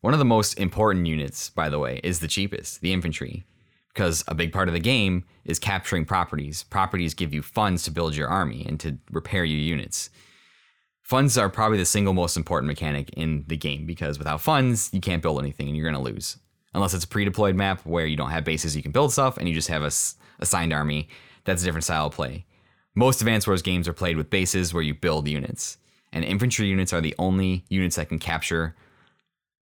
[0.01, 3.45] One of the most important units, by the way, is the cheapest, the infantry,
[3.93, 6.63] because a big part of the game is capturing properties.
[6.63, 10.09] Properties give you funds to build your army and to repair your units.
[11.01, 14.99] Funds are probably the single most important mechanic in the game because without funds, you
[14.99, 16.37] can't build anything and you're going to lose.
[16.73, 19.37] Unless it's a pre deployed map where you don't have bases you can build stuff
[19.37, 19.91] and you just have a
[20.39, 21.07] assigned army.
[21.45, 22.45] That's a different style of play.
[22.95, 25.77] Most Advanced Wars games are played with bases where you build units
[26.15, 28.75] and infantry units are the only units that can capture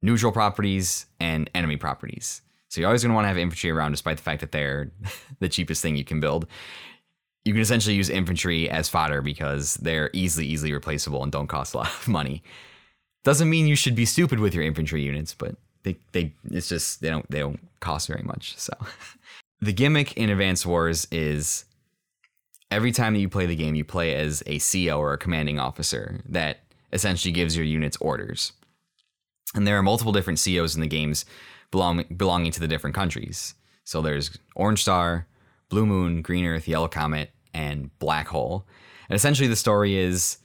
[0.04, 2.42] neutral properties and enemy properties.
[2.70, 4.92] So you're always going to want to have infantry around, despite the fact that they're
[5.39, 6.46] the cheapest thing you can build.
[7.46, 11.74] You can essentially use infantry as fodder because they're easily, easily replaceable and don't cost
[11.74, 12.44] a lot of money.
[13.24, 17.02] Doesn't mean you should be stupid with your infantry units, but they, they it's just
[17.02, 18.58] they don't they don't cost very much.
[18.58, 18.74] So
[19.62, 21.66] the gimmick in Advanced Wars is
[22.72, 25.60] every time that you play the game, you play as a CO or a commanding
[25.60, 26.60] officer that
[26.92, 28.54] essentially gives your units orders.
[29.54, 31.26] And there are multiple different CEOs in the games
[31.72, 33.56] belong, belonging to the different countries.
[33.84, 35.28] So there's Orange Star,
[35.70, 38.66] Blue Moon, Green Earth, Yellow Comet, and Black Hole.
[39.10, 40.38] And essentially, the story is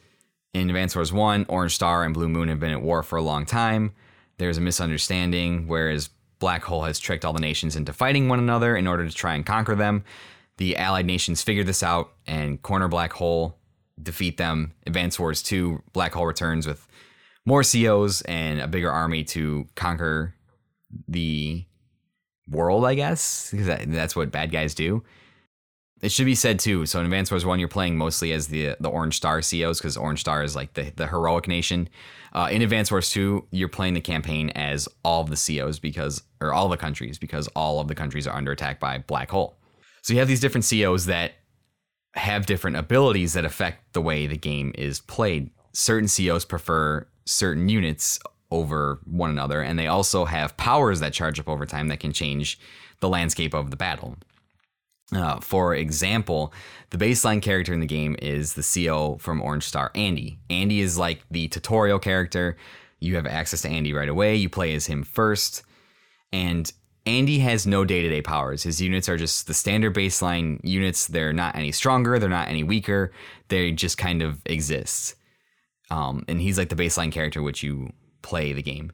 [0.54, 3.22] in Advance Wars 1, Orange Star and Blue Moon have been at war for a
[3.22, 3.92] long time.
[4.38, 8.76] There's a misunderstanding, whereas Black Hole has tricked all the nations into fighting one another
[8.76, 10.04] in order to try and conquer them.
[10.56, 13.58] The Allied nations figure this out and corner Black Hole,
[14.00, 14.72] defeat them.
[14.86, 16.86] Advance Wars 2, Black Hole returns with
[17.48, 20.34] more COs and a bigger army to conquer
[21.08, 21.64] the
[22.46, 25.02] world, I guess, because that's what bad guys do.
[26.02, 26.84] It should be said too.
[26.84, 29.96] So in Advance Wars One, you're playing mostly as the the Orange Star COs because
[29.96, 31.88] Orange Star is like the the heroic nation.
[32.34, 36.22] Uh, in Advance Wars Two, you're playing the campaign as all of the COs because
[36.40, 39.58] or all the countries because all of the countries are under attack by Black Hole.
[40.02, 41.32] So you have these different COs that
[42.14, 45.50] have different abilities that affect the way the game is played.
[45.72, 48.18] Certain COs prefer certain units
[48.50, 52.12] over one another, and they also have powers that charge up over time that can
[52.12, 52.58] change
[53.00, 54.16] the landscape of the battle.
[55.12, 56.52] Uh, for example,
[56.90, 60.38] the baseline character in the game is the CO from Orange Star, Andy.
[60.50, 62.56] Andy is like the tutorial character.
[63.00, 64.36] You have access to Andy right away.
[64.36, 65.62] You play as him first.
[66.32, 66.70] And
[67.06, 68.64] Andy has no day to day powers.
[68.64, 71.06] His units are just the standard baseline units.
[71.06, 73.12] They're not any stronger, they're not any weaker.
[73.48, 75.14] They just kind of exist.
[75.90, 78.92] Um, and he's like the baseline character which you play the game.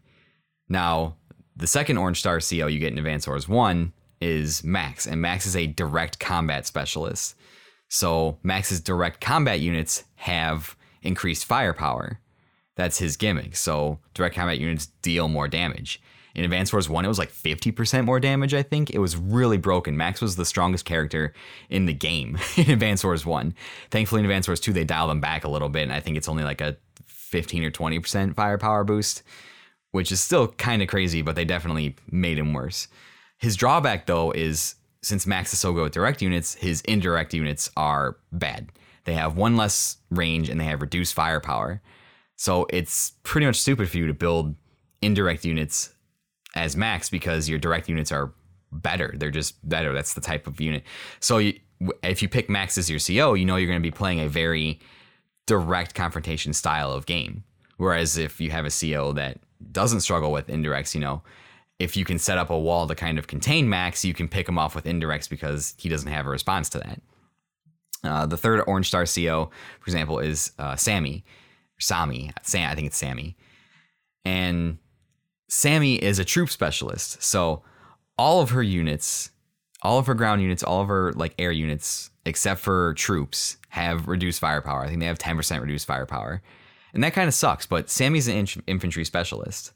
[0.68, 1.16] Now,
[1.56, 5.46] the second Orange Star CO you get in Advanced Wars 1 is Max, and Max
[5.46, 7.36] is a direct combat specialist.
[7.88, 12.20] So, Max's direct combat units have increased firepower.
[12.76, 13.56] That's his gimmick.
[13.56, 16.00] So, direct combat units deal more damage.
[16.34, 18.90] In Advance Wars 1, it was like 50% more damage, I think.
[18.90, 19.96] It was really broken.
[19.96, 21.32] Max was the strongest character
[21.70, 23.54] in the game in Advance Wars 1.
[23.90, 26.16] Thankfully, in Advance Wars 2, they dialed them back a little bit, and I think
[26.16, 29.22] it's only like a 15 or 20% firepower boost,
[29.92, 32.88] which is still kind of crazy, but they definitely made him worse.
[33.38, 37.70] His drawback, though, is since Max is so good with direct units, his indirect units
[37.76, 38.70] are bad.
[39.04, 41.82] They have one less range and they have reduced firepower.
[42.36, 44.56] So it's pretty much stupid for you to build
[45.02, 45.93] indirect units
[46.54, 48.32] as max because your direct units are
[48.72, 49.14] better.
[49.16, 49.92] They're just better.
[49.92, 50.84] That's the type of unit.
[51.20, 51.58] So you,
[52.02, 54.28] if you pick max as your CO, you know you're going to be playing a
[54.28, 54.80] very
[55.46, 57.44] direct confrontation style of game.
[57.76, 59.38] Whereas if you have a CO that
[59.72, 61.22] doesn't struggle with indirects, you know,
[61.78, 64.48] if you can set up a wall to kind of contain Max, you can pick
[64.48, 67.00] him off with indirects because he doesn't have a response to that.
[68.04, 71.24] Uh, the third Orange Star CO, for example, is uh, Sammy,
[71.78, 72.30] Sami.
[72.42, 73.36] Sam, I think it's Sammy,
[74.24, 74.78] and
[75.54, 77.22] Sammy is a troop specialist.
[77.22, 77.62] So
[78.18, 79.30] all of her units,
[79.82, 84.08] all of her ground units, all of her like air units, except for troops, have
[84.08, 84.82] reduced firepower.
[84.82, 86.42] I think they have 10% reduced firepower.
[86.92, 89.70] And that kind of sucks, but Sammy's an infantry specialist.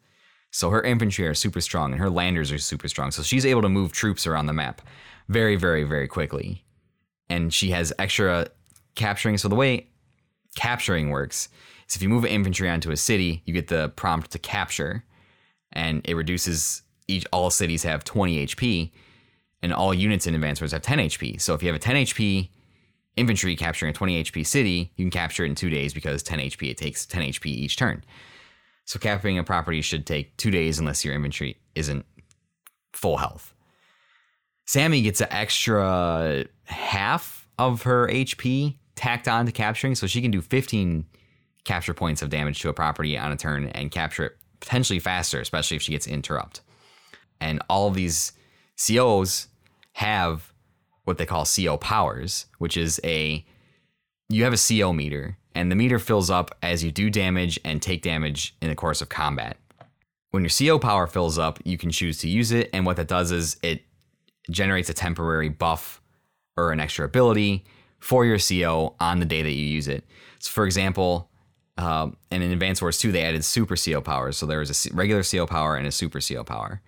[0.51, 3.13] So her infantry are super strong and her landers are super strong.
[3.13, 4.83] So she's able to move troops around the map
[5.29, 6.65] very, very, very quickly.
[7.31, 8.49] And she has extra
[8.97, 9.39] capturing.
[9.39, 9.87] So the way
[10.57, 11.49] capturing works
[11.89, 15.05] is if you move infantry onto a city, you get the prompt to capture
[15.73, 18.91] and it reduces each all cities have 20 HP,
[19.63, 21.41] and all units in Advance Wars have 10 HP.
[21.41, 22.51] So if you have a 10 HP
[23.17, 26.39] infantry capturing a 20 HP city, you can capture it in two days because 10
[26.39, 26.71] HP.
[26.71, 28.05] It takes 10 HP each turn.
[28.85, 32.07] So capturing a property should take two days unless your infantry isn't
[32.93, 33.55] full health.
[34.67, 40.31] Sami gets an extra half of her HP tacked on to capturing, so she can
[40.31, 41.05] do 15
[41.65, 45.41] capture points of damage to a property on a turn and capture it potentially faster,
[45.41, 46.61] especially if she gets interrupt.
[47.41, 48.33] And all these
[48.77, 49.49] COs
[49.93, 50.53] have
[51.05, 53.45] what they call CO powers, which is a
[54.29, 57.81] you have a CO meter, and the meter fills up as you do damage and
[57.81, 59.57] take damage in the course of combat.
[60.31, 63.09] When your CO power fills up, you can choose to use it, and what that
[63.09, 63.83] does is it
[64.51, 66.03] generates a temporary buff
[66.57, 67.65] or an extra ability
[67.99, 70.05] for your CO on the day that you use it.
[70.39, 71.31] So, for example,
[71.79, 74.37] um, and in Advance Wars 2, they added super CO powers.
[74.37, 76.83] So there was a regular CO power and a super CO power.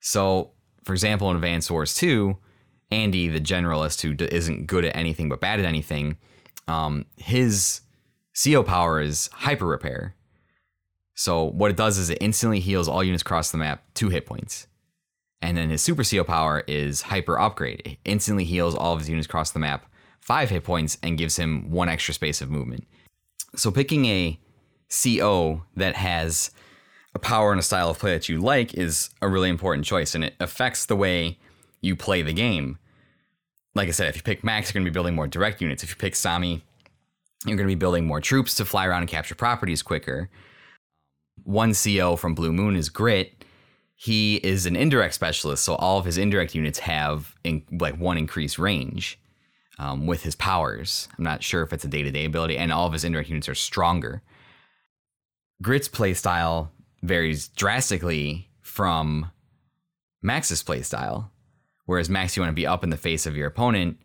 [0.00, 0.52] So,
[0.84, 2.38] for example, in Advance Wars 2,
[2.92, 6.16] Andy, the generalist who isn't good at anything but bad at anything,
[6.68, 7.80] um, his
[8.40, 10.14] CO power is hyper repair.
[11.16, 14.26] So what it does is it instantly heals all units across the map two hit
[14.26, 14.68] points.
[15.42, 17.82] And then his super CO power is hyper upgrade.
[17.84, 19.86] It instantly heals all of his units across the map
[20.20, 22.86] five hit points and gives him one extra space of movement.
[23.56, 24.38] So picking a
[24.90, 26.50] CO that has
[27.14, 30.14] a power and a style of play that you like is a really important choice
[30.14, 31.38] and it affects the way
[31.80, 32.78] you play the game.
[33.74, 35.82] Like I said, if you pick Max, you're going to be building more direct units.
[35.82, 36.62] If you pick Sami,
[37.44, 40.30] you're going to be building more troops to fly around and capture properties quicker.
[41.42, 43.44] One CO from Blue Moon is Grit.
[43.96, 48.18] He is an indirect specialist, so all of his indirect units have in, like one
[48.18, 49.18] increased range
[49.78, 51.08] um, with his powers.
[51.16, 53.28] I'm not sure if it's a day to day ability, and all of his indirect
[53.28, 54.22] units are stronger.
[55.62, 56.68] Grit's playstyle
[57.02, 59.30] varies drastically from
[60.22, 61.30] Max's playstyle.
[61.86, 63.98] Whereas Max, you want to be up in the face of your opponent.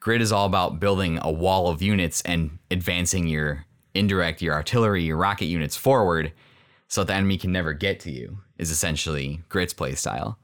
[0.00, 5.02] Grit is all about building a wall of units and advancing your indirect, your artillery,
[5.02, 6.32] your rocket units forward
[6.88, 10.36] so that the enemy can never get to you, is essentially Grit's playstyle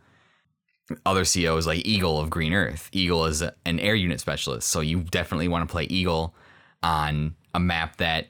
[1.07, 2.89] other COs like Eagle of Green Earth.
[2.93, 6.35] Eagle is an air unit specialist, so you definitely want to play Eagle
[6.83, 8.29] on a map that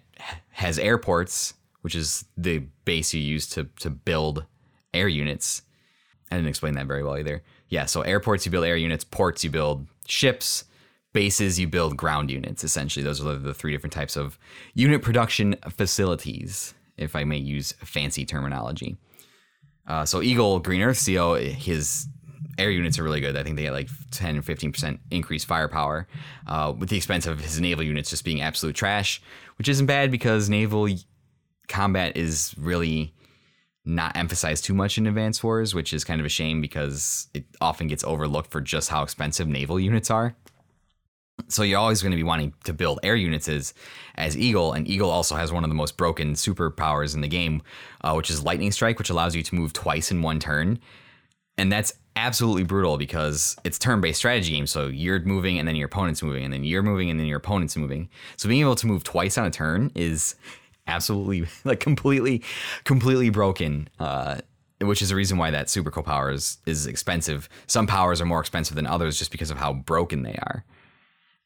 [0.51, 4.45] has airports, which is the base you use to to build
[4.93, 5.62] air units.
[6.31, 7.43] I didn't explain that very well either.
[7.69, 10.64] Yeah, so airports you build air units, ports you build ships,
[11.12, 12.62] bases you build ground units.
[12.62, 14.38] Essentially, those are the three different types of
[14.75, 18.97] unit production facilities, if I may use fancy terminology.
[19.87, 22.09] Uh, so Eagle Green Earth CO, his
[22.59, 23.37] air units are really good.
[23.37, 26.07] I think they get like 10 or 15% increased firepower,
[26.47, 29.23] uh, with the expense of his naval units just being absolute trash,
[29.59, 30.88] which isn't bad because naval
[31.69, 33.14] combat is really
[33.85, 37.45] not emphasized too much in Advance Wars, which is kind of a shame because it
[37.61, 40.35] often gets overlooked for just how expensive naval units are.
[41.49, 43.75] So you're always going to be wanting to build air units as,
[44.14, 47.62] as Eagle, and Eagle also has one of the most broken superpowers in the game,
[48.03, 50.79] uh, which is Lightning Strike, which allows you to move twice in one turn,
[51.57, 54.67] and that's absolutely brutal because it's turn-based strategy game.
[54.67, 57.38] So you're moving and then your opponent's moving and then you're moving and then your
[57.38, 58.09] opponent's moving.
[58.37, 60.35] So being able to move twice on a turn is
[60.87, 62.43] absolutely like completely,
[62.85, 63.88] completely broken.
[63.99, 64.38] Uh,
[64.81, 67.49] which is the reason why that super cool power is, is expensive.
[67.67, 70.64] Some powers are more expensive than others just because of how broken they are.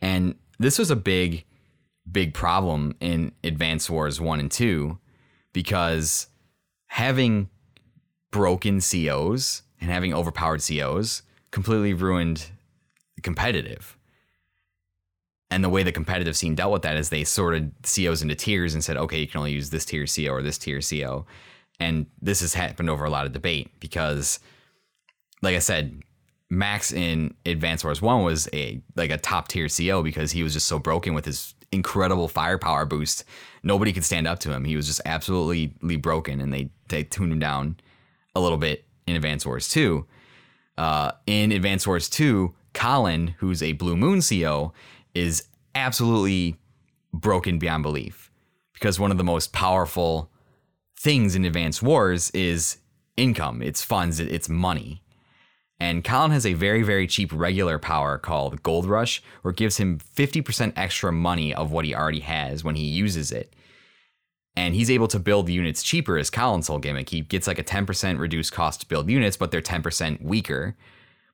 [0.01, 1.45] And this was a big,
[2.11, 4.99] big problem in Advance Wars 1 and 2
[5.53, 6.29] because
[6.87, 7.49] having
[8.31, 12.51] broken COs and having overpowered COs completely ruined
[13.23, 13.97] competitive.
[15.51, 18.75] And the way the competitive scene dealt with that is they sorted COs into tiers
[18.75, 21.27] and said, okay, you can only use this tier CO or this tier CO.
[21.81, 24.41] And this has happened over a lot of debate because,
[25.43, 26.03] like I said,
[26.51, 30.55] Max in Advance Wars 1 was a like a top tier CO because he was
[30.55, 33.25] just so broken with his incredible firepower boost.
[33.63, 34.65] Nobody could stand up to him.
[34.65, 35.67] He was just absolutely
[35.99, 37.77] broken and they, they tuned him down
[38.35, 40.07] a little bit in Advance Wars 2.
[40.77, 44.73] Uh, in Advance Wars 2, Colin, who's a Blue Moon CO,
[45.15, 46.57] is absolutely
[47.13, 48.31] broken beyond belief
[48.73, 50.31] because one of the most powerful
[50.97, 52.79] things in Advance Wars is
[53.17, 55.03] income, it's funds, it's money.
[55.81, 59.77] And Colin has a very, very cheap regular power called Gold Rush, where it gives
[59.77, 63.55] him 50% extra money of what he already has when he uses it
[64.59, 67.11] and he's able to build units cheaper as Colin's whole gimmick.
[67.11, 70.75] He gets like a 10% reduced cost to build units, but they're 10% weaker.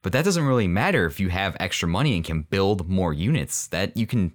[0.03, 3.68] But that doesn't really matter if you have extra money and can build more units.
[3.68, 4.33] That you can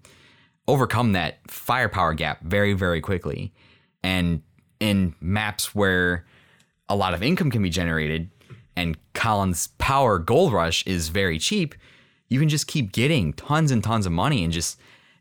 [0.67, 3.53] overcome that firepower gap very, very quickly.
[4.01, 4.41] And
[4.79, 6.25] in maps where
[6.89, 8.31] a lot of income can be generated
[8.75, 11.75] and Colin's power gold rush is very cheap,
[12.27, 14.79] you can just keep getting tons and tons of money and just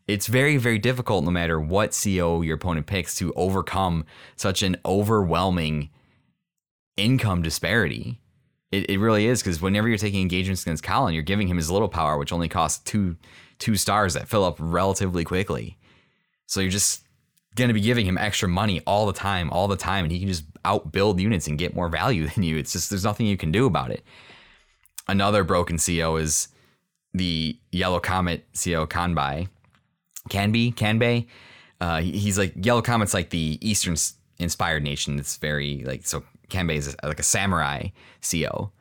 [0.09, 4.05] it's very very difficult no matter what CO your opponent picks to overcome
[4.37, 5.91] such an overwhelming
[6.97, 8.19] income disparity.
[8.73, 11.71] It, it really is because whenever you're taking engagements against Colin, you're giving him his
[11.71, 13.17] little power, which only costs two
[13.59, 15.79] two stars that fill up relatively quickly.
[16.47, 17.05] So you're just
[17.55, 20.19] going to be giving him extra money all the time, all the time, and he
[20.21, 22.57] can just outbuild units and get more value than you.
[22.57, 24.05] It's just there's nothing you can do about it.
[25.07, 26.49] Another broken CO is
[27.15, 29.49] the Yellow Comet CO Kanbai.
[30.29, 31.27] Kanbi, Kanbei.
[31.81, 33.97] Uh, he's like Yellow Comet's like the Eastern
[34.39, 35.19] inspired nation.
[35.19, 36.23] It's very like so.
[36.49, 37.89] Kanbei is like a samurai
[38.29, 38.73] CO,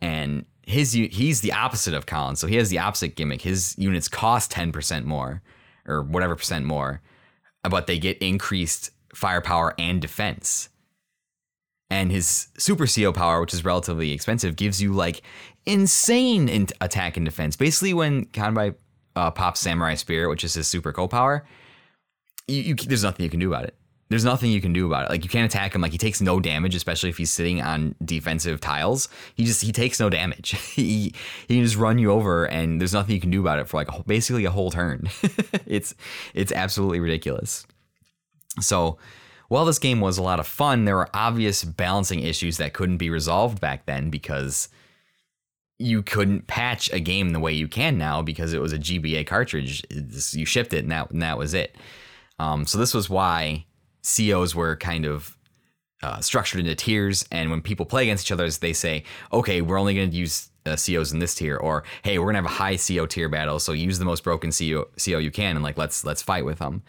[0.00, 2.36] and his he's the opposite of Colin.
[2.36, 3.42] So he has the opposite gimmick.
[3.42, 5.42] His units cost ten percent more,
[5.86, 7.00] or whatever percent more,
[7.68, 10.68] but they get increased firepower and defense.
[11.92, 15.22] And his super CO power, which is relatively expensive, gives you like
[15.66, 17.56] insane in- attack and defense.
[17.56, 18.76] Basically, when Kanbai
[19.20, 21.44] uh, pops Samurai Spirit, which is his super co power,
[22.48, 23.74] you, you, there's nothing you can do about it.
[24.08, 25.10] There's nothing you can do about it.
[25.10, 25.82] Like you can't attack him.
[25.82, 29.08] Like he takes no damage, especially if he's sitting on defensive tiles.
[29.36, 30.50] He just he takes no damage.
[30.74, 31.14] he
[31.46, 33.76] he can just run you over, and there's nothing you can do about it for
[33.76, 35.08] like a, basically a whole turn.
[35.66, 35.94] it's
[36.34, 37.66] it's absolutely ridiculous.
[38.58, 38.98] So
[39.46, 42.98] while this game was a lot of fun, there were obvious balancing issues that couldn't
[42.98, 44.68] be resolved back then because
[45.80, 49.26] you couldn't patch a game the way you can now because it was a GBA
[49.26, 49.82] cartridge.
[49.88, 51.74] It's, you shipped it and that, and that was it.
[52.38, 53.64] Um, so this was why
[54.04, 55.36] COs were kind of
[56.02, 59.78] uh, structured into tiers, and when people play against each other, they say, "Okay, we're
[59.78, 62.50] only going to use uh, COs in this tier," or "Hey, we're going to have
[62.50, 65.62] a high CO tier battle, so use the most broken CO, CO you can, and
[65.62, 66.82] like let's let's fight with them."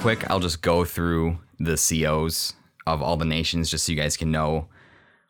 [0.00, 2.54] Quick, I'll just go through the COs
[2.86, 4.66] of all the nations just so you guys can know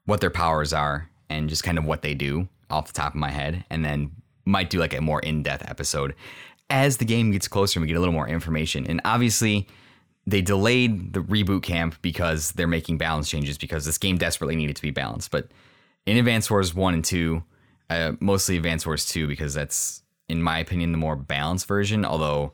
[0.07, 3.18] what their powers are and just kind of what they do off the top of
[3.18, 4.12] my head, and then
[4.45, 6.14] might do like a more in-depth episode
[6.71, 8.87] as the game gets closer and we get a little more information.
[8.87, 9.66] And obviously,
[10.25, 14.77] they delayed the reboot camp because they're making balance changes because this game desperately needed
[14.77, 15.33] to be balanced.
[15.33, 15.49] But
[16.07, 17.43] in Advance Wars One and Two,
[17.91, 22.53] uh, mostly Advance Wars Two because that's in my opinion the more balanced version, although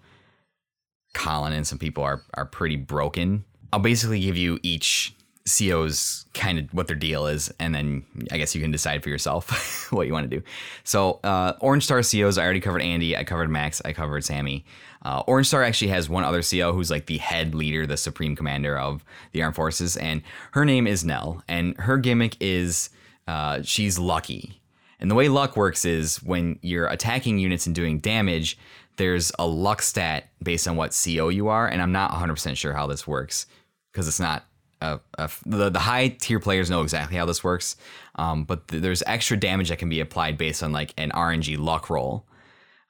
[1.17, 3.45] Colin and some people are are pretty broken.
[3.73, 5.15] I'll basically give you each
[5.47, 9.11] CO's kind of what their deal is, and then I guess you can decide for
[9.11, 10.43] yourself what you want to do.
[10.85, 14.65] So, uh, Orange Star COs, I already covered Andy, I covered Max, I covered Sami.
[15.03, 18.35] Uh, Orange Star actually has one other CO who's like the head leader, the supreme
[18.35, 22.91] commander of the armed forces, and her name is Nell, and her gimmick is
[23.29, 24.61] uh, she's lucky.
[24.99, 28.59] And the way luck works is when you're attacking units and doing damage,
[28.97, 32.73] there's a luck stat based on what CO you are, and I'm not 100% sure
[32.73, 33.47] how this works
[33.93, 34.45] because it's not.
[34.83, 35.01] A,
[35.47, 37.77] the, the high tier players know exactly how this works,
[38.17, 41.57] um, but th- there's extra damage that can be applied based on like an RNG
[41.59, 42.27] luck roll.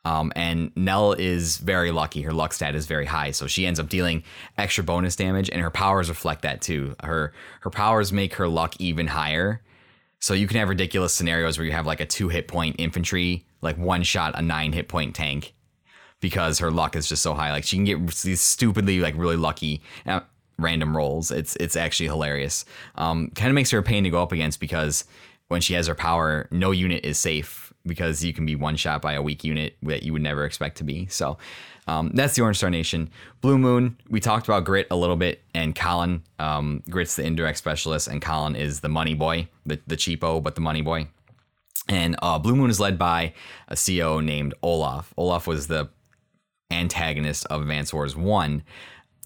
[0.05, 2.23] Um, and Nell is very lucky.
[2.23, 4.25] Her luck stat is very high, so she ends up dealing
[4.59, 6.95] extra bonus damage, and her powers reflect that too.
[7.03, 9.63] Her her powers make her luck even higher.
[10.21, 13.47] So you can have ridiculous scenarios where you have like a two hit point infantry,
[13.63, 15.55] like one shot a nine hit point tank,
[16.21, 17.53] because her luck is just so high.
[17.53, 20.21] Like she can get these stupidly like really lucky uh,
[20.59, 21.31] random rolls.
[21.31, 22.65] It's it's actually hilarious.
[22.95, 25.05] Um, kind of makes her a pain to go up against because
[25.49, 29.01] when she has her power, no unit is safe because you can be one shot
[29.01, 31.07] by a weak unit that you would never expect to be.
[31.07, 31.39] So
[31.87, 33.11] um, that's the Orange Star Nation.
[33.41, 36.23] Blue Moon, we talked about Grit a little bit, and Colin.
[36.39, 40.57] Um, Grit's the indirect specialist, and Colin is the money boy, the, the cheapo, but
[40.57, 41.07] the money boy.
[41.89, 43.35] And uh, Blue Moon is led by
[43.69, 45.15] a CO named Olaf.
[45.17, 45.89] Olaf was the
[46.71, 48.63] antagonist of Advance Wars 1.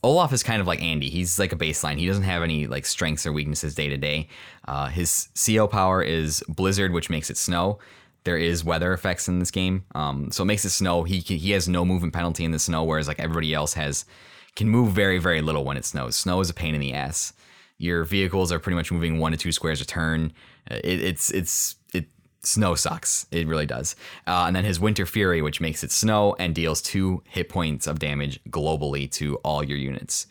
[0.03, 1.11] Olaf is kind of like Andy.
[1.11, 1.99] He's like a baseline.
[1.99, 4.29] He doesn't have any like strengths or weaknesses day to day.
[4.67, 7.79] Uh, his CO power is Blizzard, which makes it snow.
[8.25, 11.05] There is weather effects in this game, um, so it makes it snow.
[11.05, 14.05] He can, he has no movement penalty in the snow, whereas like everybody else has
[14.57, 16.17] can move very very little when it snows.
[16.17, 17.33] Snow is a pain in the ass.
[17.79, 20.35] Your vehicles are pretty much moving one to two squares a turn.
[20.71, 21.80] It, it's it's it
[22.43, 23.27] snow sucks.
[23.31, 23.97] It really does.
[24.27, 27.87] Uh, and then his Winter Fury, which makes it snow and deals two hit points
[27.87, 30.27] of damage globally to all your units.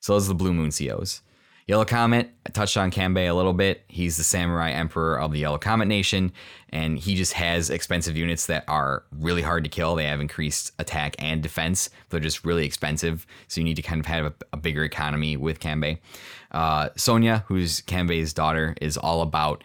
[0.00, 1.22] So those are the Blue Moon COs.
[1.66, 3.84] Yellow Comet, I touched on Kanbei a little bit.
[3.88, 6.30] He's the samurai emperor of the Yellow Comet Nation,
[6.68, 9.94] and he just has expensive units that are really hard to kill.
[9.94, 11.88] They have increased attack and defense.
[12.10, 15.38] They're just really expensive, so you need to kind of have a, a bigger economy
[15.38, 16.00] with Kanbei.
[16.50, 19.64] Uh, Sonja, who's Kanbei's daughter, is all about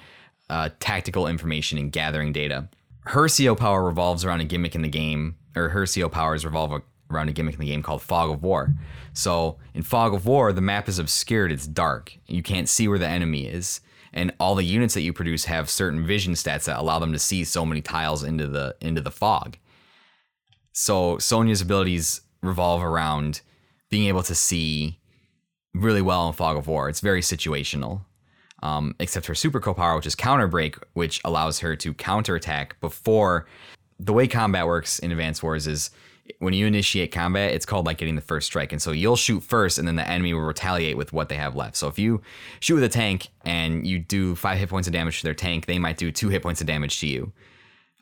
[0.49, 2.67] uh, tactical information and gathering data.
[3.05, 6.81] Her CO power revolves around a gimmick in the game, or her CO powers revolve
[7.09, 8.73] around a gimmick in the game called Fog of War.
[9.13, 12.17] So in Fog of War, the map is obscured, it's dark.
[12.27, 13.81] You can't see where the enemy is.
[14.13, 17.19] And all the units that you produce have certain vision stats that allow them to
[17.19, 19.57] see so many tiles into the into the fog.
[20.71, 23.41] So Sonja's abilities revolve around
[23.89, 24.99] being able to see
[25.73, 26.89] really well in Fog of War.
[26.89, 28.01] It's very situational.
[28.61, 33.47] Um, except her super power, which is counter break, which allows her to counterattack before
[33.99, 35.91] the way combat works in Advance Wars is
[36.37, 38.71] when you initiate combat, it's called like getting the first strike.
[38.71, 41.55] And so you'll shoot first, and then the enemy will retaliate with what they have
[41.55, 41.75] left.
[41.75, 42.21] So if you
[42.59, 45.65] shoot with a tank and you do five hit points of damage to their tank,
[45.65, 47.31] they might do two hit points of damage to you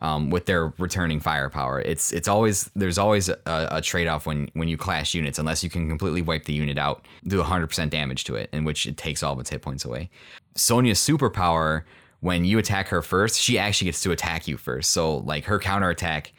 [0.01, 1.81] um, with their returning firepower.
[1.81, 5.63] It's it's always there's always a, a trade off when when you clash units, unless
[5.63, 8.97] you can completely wipe the unit out, do 100% damage to it, in which it
[8.97, 10.09] takes all of its hit points away.
[10.57, 11.83] Sonja's superpower.
[12.19, 14.91] When you attack her first, she actually gets to attack you first.
[14.91, 16.33] So, like her counterattack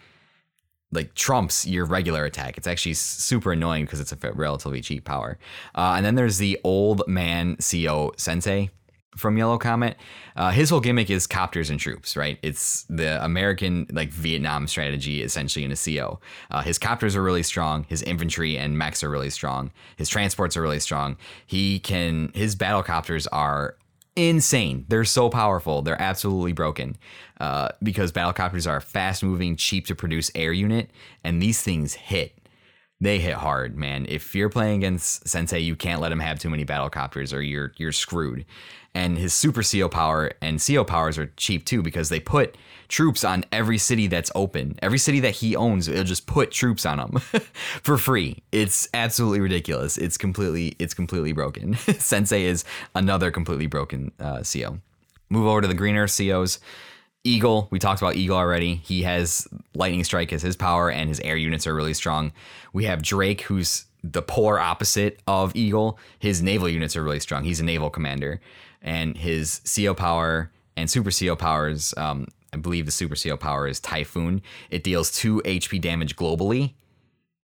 [0.91, 2.57] like trumps your regular attack.
[2.57, 5.39] It's actually super annoying because it's a relatively cheap power.
[5.75, 8.71] Uh, and then there's the old man CO Sensei
[9.17, 9.97] from Yellow Comet.
[10.37, 12.39] Uh, his whole gimmick is copters and troops, right?
[12.43, 16.21] It's the American like Vietnam strategy essentially in a CO.
[16.51, 17.85] Uh, his copters are really strong.
[17.89, 19.73] His infantry and mechs are really strong.
[19.97, 21.17] His transports are really strong.
[21.47, 23.77] He can his battle copters are
[24.19, 24.85] insane.
[24.89, 25.83] They're so powerful.
[25.83, 26.97] They're absolutely broken
[27.41, 30.91] uh, because battlecopters are a fast moving, cheap to produce air unit,
[31.25, 32.38] and these things hit.
[33.01, 34.07] They hit hard, man.
[34.09, 37.73] If you're playing against Sensei, you can't let him have too many battlecopters or you're
[37.77, 38.45] you're screwed.
[38.93, 42.57] And his super CO power and CO powers are cheap too because they put
[42.89, 44.77] troops on every city that's open.
[44.83, 47.19] Every city that he owns, it'll just put troops on them
[47.83, 48.43] for free.
[48.51, 49.97] It's absolutely ridiculous.
[49.97, 51.75] It's completely it's completely broken.
[51.99, 52.65] Sensei is
[52.97, 54.81] another completely broken uh, CO.
[55.31, 56.59] Move over to the greener COs.
[57.25, 58.77] Eagle, we talked about Eagle already.
[58.77, 62.33] He has Lightning Strike as his power, and his air units are really strong.
[62.73, 65.99] We have Drake, who's the polar opposite of Eagle.
[66.19, 67.45] His naval units are really strong.
[67.45, 68.41] He's a naval commander,
[68.81, 73.67] and his CO power and Super CO powers um, I believe the Super CO power
[73.67, 74.43] is Typhoon.
[74.71, 76.75] It deals two HP damage globally,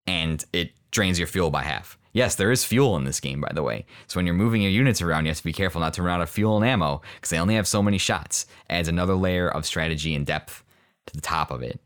[0.07, 1.99] and it drains your fuel by half.
[2.15, 3.85] Yes, there is fuel in this game, by the way.
[4.07, 6.15] So when you're moving your units around, you have to be careful not to run
[6.15, 8.47] out of fuel and ammo because they only have so many shots.
[8.71, 10.65] Adds another layer of strategy and depth
[11.07, 11.81] to the top of it.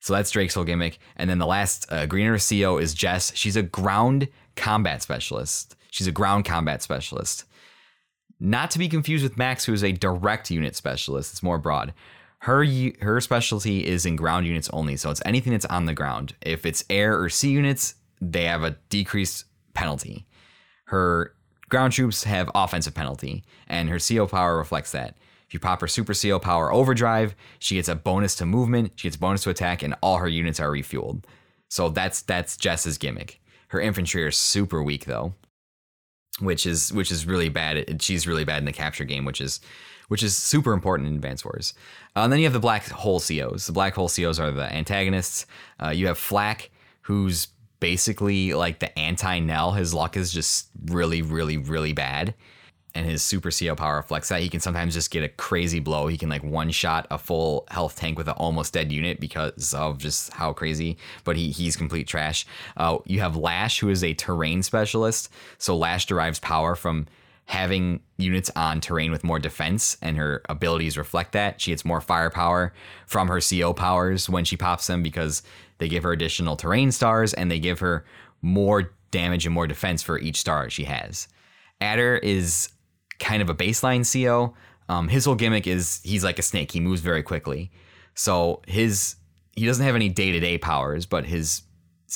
[0.00, 0.98] So that's Drake's whole gimmick.
[1.16, 3.34] And then the last uh, Green Earth CO is Jess.
[3.34, 5.74] She's a ground combat specialist.
[5.90, 7.44] She's a ground combat specialist.
[8.38, 11.32] Not to be confused with Max, who is a direct unit specialist.
[11.32, 11.94] It's more broad
[12.44, 12.66] her
[13.00, 16.34] her specialty is in ground units only, so it's anything that's on the ground.
[16.42, 20.26] If it's air or sea units, they have a decreased penalty.
[20.86, 21.34] Her
[21.68, 25.16] ground troops have offensive penalty, and her CO power reflects that.
[25.46, 29.08] If you pop her super CO power overdrive, she gets a bonus to movement, she
[29.08, 31.24] gets bonus to attack, and all her units are refueled.
[31.68, 33.40] So that's that's Jess's gimmick.
[33.68, 35.34] Her infantry are super weak though,
[36.40, 38.00] which is which is really bad.
[38.02, 39.60] She's really bad in the capture game, which is
[40.08, 41.74] which is super important in Advance Wars.
[42.14, 43.66] Uh, and then you have the Black Hole COs.
[43.66, 45.46] The Black Hole COs are the antagonists.
[45.82, 46.70] Uh, you have Flak,
[47.02, 47.48] who's
[47.84, 49.72] basically like the anti Nell.
[49.72, 52.32] His luck is just really, really, really bad.
[52.94, 54.40] And his super CO power reflects that.
[54.40, 56.06] He can sometimes just get a crazy blow.
[56.06, 59.74] He can like one shot a full health tank with an almost dead unit because
[59.74, 60.96] of just how crazy.
[61.24, 62.46] But he he's complete trash.
[62.74, 65.30] Uh, you have Lash, who is a terrain specialist.
[65.58, 67.06] So Lash derives power from
[67.46, 71.60] having units on terrain with more defense and her abilities reflect that.
[71.60, 72.72] She gets more firepower
[73.06, 75.42] from her CO powers when she pops them because
[75.78, 78.06] they give her additional terrain stars and they give her
[78.40, 81.28] more damage and more defense for each star she has.
[81.80, 82.70] Adder is
[83.18, 84.54] kind of a baseline CO.
[84.88, 86.72] Um, his whole gimmick is he's like a snake.
[86.72, 87.70] He moves very quickly.
[88.14, 89.16] So his
[89.52, 91.62] he doesn't have any day to day powers, but his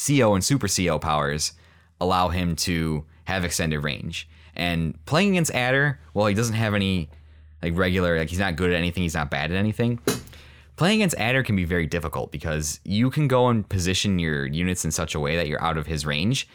[0.06, 1.52] CO and super CO powers
[2.00, 4.28] allow him to have extended range.
[4.59, 7.09] And playing against Adder, well, he doesn't have any
[7.62, 10.00] like regular, like he's not good at anything, he's not bad at anything.
[10.76, 14.84] Playing against Adder can be very difficult because you can go and position your units
[14.84, 16.48] in such a way that you're out of his range.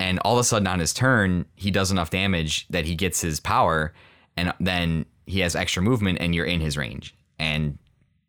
[0.00, 3.20] And all of a sudden on his turn, he does enough damage that he gets
[3.20, 3.92] his power,
[4.36, 7.14] and then he has extra movement, and you're in his range.
[7.38, 7.78] And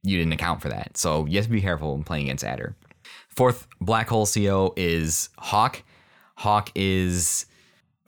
[0.03, 0.97] you didn't account for that.
[0.97, 2.75] So you have to be careful when playing against Adder.
[3.29, 5.81] Fourth Black Hole CO is Hawk.
[6.35, 7.45] Hawk is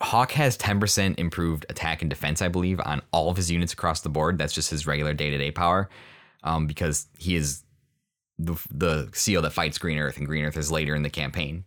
[0.02, 4.02] Hawk has 10% improved attack and defense, I believe, on all of his units across
[4.02, 4.38] the board.
[4.38, 5.89] That's just his regular day to day power
[6.44, 7.64] um, because he is
[8.38, 11.66] the, the CO that fights Green Earth, and Green Earth is later in the campaign.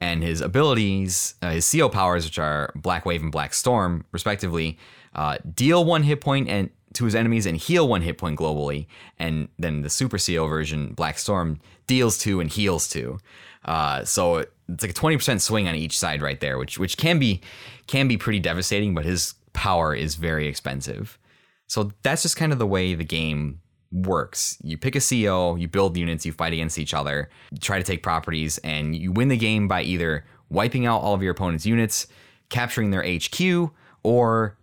[0.00, 4.78] And his abilities, uh, his CO powers, which are Black Wave and Black Storm, respectively,
[5.14, 8.86] uh, deal one hit point and to his enemies and heal one hit point globally.
[9.18, 13.18] And then the Super CO version, Black Storm, deals two and heals two.
[13.64, 14.38] Uh, so
[14.68, 17.40] it's like a twenty percent swing on each side right there, which which can be
[17.86, 18.94] can be pretty devastating.
[18.94, 21.18] But his power is very expensive.
[21.66, 23.60] So that's just kind of the way the game
[23.92, 24.58] works.
[24.62, 27.28] You pick a CO, you build units, you fight against each other,
[27.60, 31.22] try to take properties, and you win the game by either wiping out all of
[31.22, 32.06] your opponent's units,
[32.48, 33.70] capturing their HQ,
[34.02, 34.56] or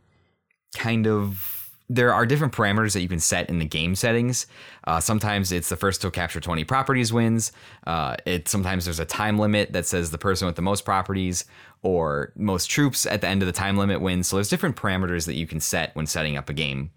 [0.75, 1.57] kind of
[1.89, 4.45] there are different parameters that you can set in the game settings.
[4.85, 7.51] Uh, sometimes it's the first to capture 20 properties wins.
[7.85, 11.45] Uh, it sometimes there's a time limit that says the person with the most properties
[11.83, 14.27] or most troops at the end of the time limit wins.
[14.27, 16.91] So there's different parameters that you can set when setting up a game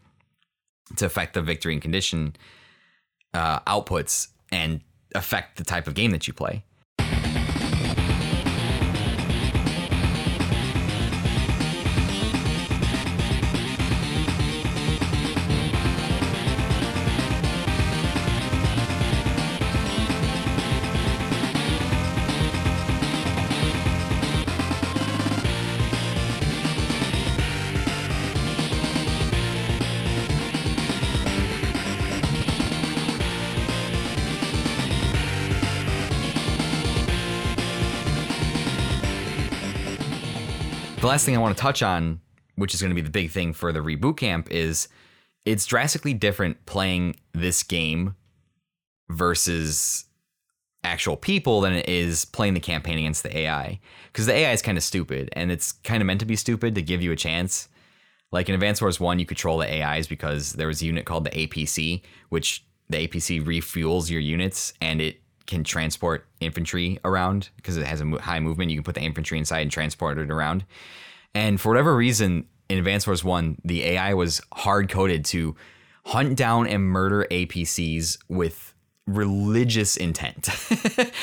[0.96, 2.34] to affect the victory and condition
[3.32, 4.80] uh, outputs and
[5.14, 6.64] affect the type of game that you play.
[41.10, 42.20] Last thing I want to touch on,
[42.54, 44.88] which is going to be the big thing for the reboot camp, is
[45.44, 48.14] it's drastically different playing this game
[49.08, 50.04] versus
[50.84, 53.80] actual people than it is playing the campaign against the AI.
[54.12, 56.74] Because the AI is kind of stupid, and it's kind of meant to be stupid
[56.76, 57.68] to give you a chance.
[58.30, 61.24] Like in Advance Wars 1, you control the AIs because there was a unit called
[61.24, 65.20] the APC, which the APC refuels your units and it
[65.50, 68.70] can transport infantry around because it has a high movement.
[68.70, 70.64] You can put the infantry inside and transport it around.
[71.34, 75.56] And for whatever reason, in Advance Wars 1, the AI was hard coded to
[76.06, 78.74] hunt down and murder APCs with
[79.06, 80.48] religious intent.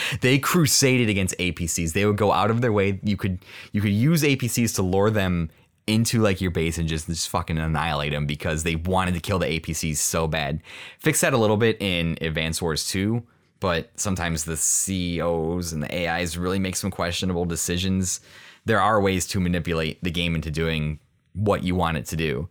[0.21, 1.93] they crusaded against APCs.
[1.93, 2.99] They would go out of their way.
[3.03, 3.39] You could
[3.71, 5.49] you could use APCs to lure them
[5.87, 9.39] into like your base and just just fucking annihilate them because they wanted to kill
[9.39, 10.61] the APCs so bad.
[10.99, 13.23] Fix that a little bit in Advance Wars 2
[13.59, 18.19] but sometimes the CEOs and the AIs really make some questionable decisions.
[18.65, 20.99] There are ways to manipulate the game into doing
[21.33, 22.49] what you want it to do.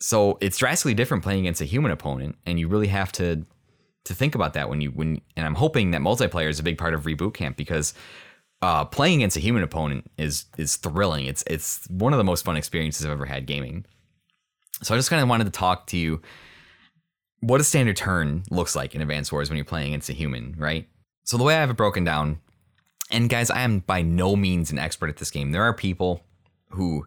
[0.00, 3.44] So it's drastically different playing against a human opponent, and you really have to
[4.04, 5.20] to think about that when you when.
[5.36, 7.94] And I'm hoping that multiplayer is a big part of reboot camp because
[8.62, 11.26] uh, playing against a human opponent is is thrilling.
[11.26, 13.84] It's it's one of the most fun experiences I've ever had gaming.
[14.82, 16.22] So I just kind of wanted to talk to you
[17.40, 20.54] what a standard turn looks like in Advance Wars when you're playing against a human,
[20.58, 20.88] right?
[21.24, 22.40] So the way I have it broken down,
[23.10, 25.52] and guys, I am by no means an expert at this game.
[25.52, 26.22] There are people
[26.70, 27.06] who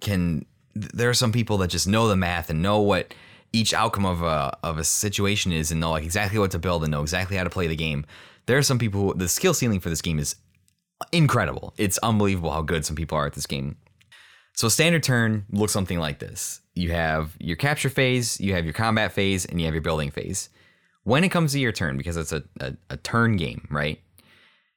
[0.00, 0.46] can.
[0.74, 3.12] There are some people that just know the math and know what
[3.52, 6.82] each outcome of a of a situation is, and know like exactly what to build
[6.82, 8.06] and know exactly how to play the game.
[8.46, 9.00] There are some people.
[9.00, 10.36] Who, the skill ceiling for this game is
[11.12, 11.74] incredible.
[11.76, 13.76] It's unbelievable how good some people are at this game.
[14.54, 16.61] So a standard turn looks something like this.
[16.74, 20.10] You have your capture phase, you have your combat phase, and you have your building
[20.10, 20.48] phase.
[21.04, 24.00] When it comes to your turn, because it's a, a, a turn game, right?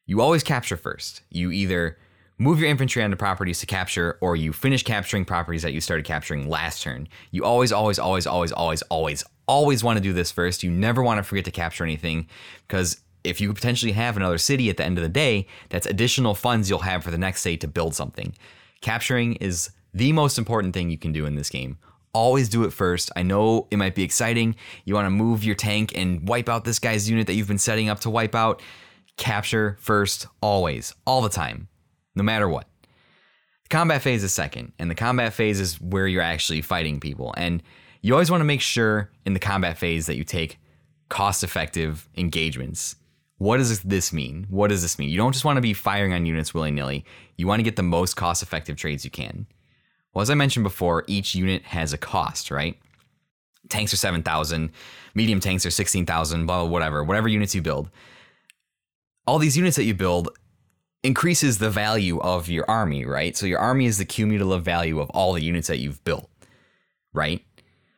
[0.06, 1.22] You always capture first.
[1.30, 1.98] You either
[2.38, 6.06] move your infantry onto properties to capture, or you finish capturing properties that you started
[6.06, 7.08] capturing last turn.
[7.32, 10.64] You always, always, always, always, always, always, always want to do this first.
[10.64, 12.28] You never want to forget to capture anything
[12.68, 16.36] because if you potentially have another city at the end of the day, that's additional
[16.36, 18.36] funds you'll have for the next day to build something.
[18.82, 21.78] Capturing is the most important thing you can do in this game.
[22.14, 23.12] Always do it first.
[23.16, 24.56] I know it might be exciting.
[24.84, 27.58] You want to move your tank and wipe out this guy's unit that you've been
[27.58, 28.62] setting up to wipe out.
[29.18, 31.70] Capture first, always, all the time,
[32.14, 32.68] no matter what.
[33.64, 37.34] The combat phase is second, and the combat phase is where you're actually fighting people.
[37.38, 37.64] And
[38.02, 40.60] you always want to make sure in the combat phase that you take
[41.08, 42.98] cost effective engagements.
[43.38, 44.46] What does this mean?
[44.50, 45.10] What does this mean?
[45.10, 47.06] You don't just want to be firing on units willy nilly.
[47.38, 49.48] You want to get the most cost effective trades you can.
[50.16, 52.80] Well, as I mentioned before, each unit has a cost, right?
[53.68, 54.72] Tanks are 7,000,
[55.13, 57.89] medium tanks are 16,000, blah, blah, whatever, whatever units you build.
[59.28, 60.30] All these units that you build
[61.03, 63.36] increases the value of your army, right?
[63.36, 66.30] So your army is the cumulative value of all the units that you've built,
[67.13, 67.43] right?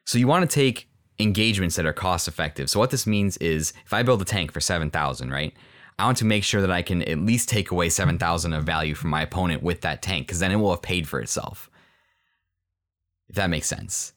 [0.05, 0.89] So you want to take
[1.19, 2.69] engagements that are cost effective.
[2.69, 5.53] So what this means is if I build a tank for 7,000, right?
[5.99, 8.95] I want to make sure that I can at least take away 7,000 of value
[8.95, 11.69] from my opponent with that tank because then it will have paid for itself.
[13.29, 14.13] If that makes sense.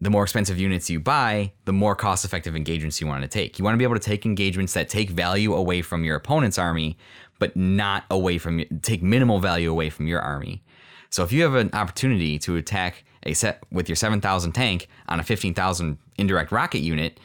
[0.00, 3.58] The more expensive units you buy, the more cost effective engagements you want to take.
[3.58, 6.56] You want to be able to take engagements that take value away from your opponent's
[6.56, 6.96] army,
[7.40, 10.62] but not away from take minimal value away from your army.
[11.10, 15.18] So if you have an opportunity to attack a set with your 7,000 tank on
[15.18, 17.18] a 15,000 indirect rocket unit,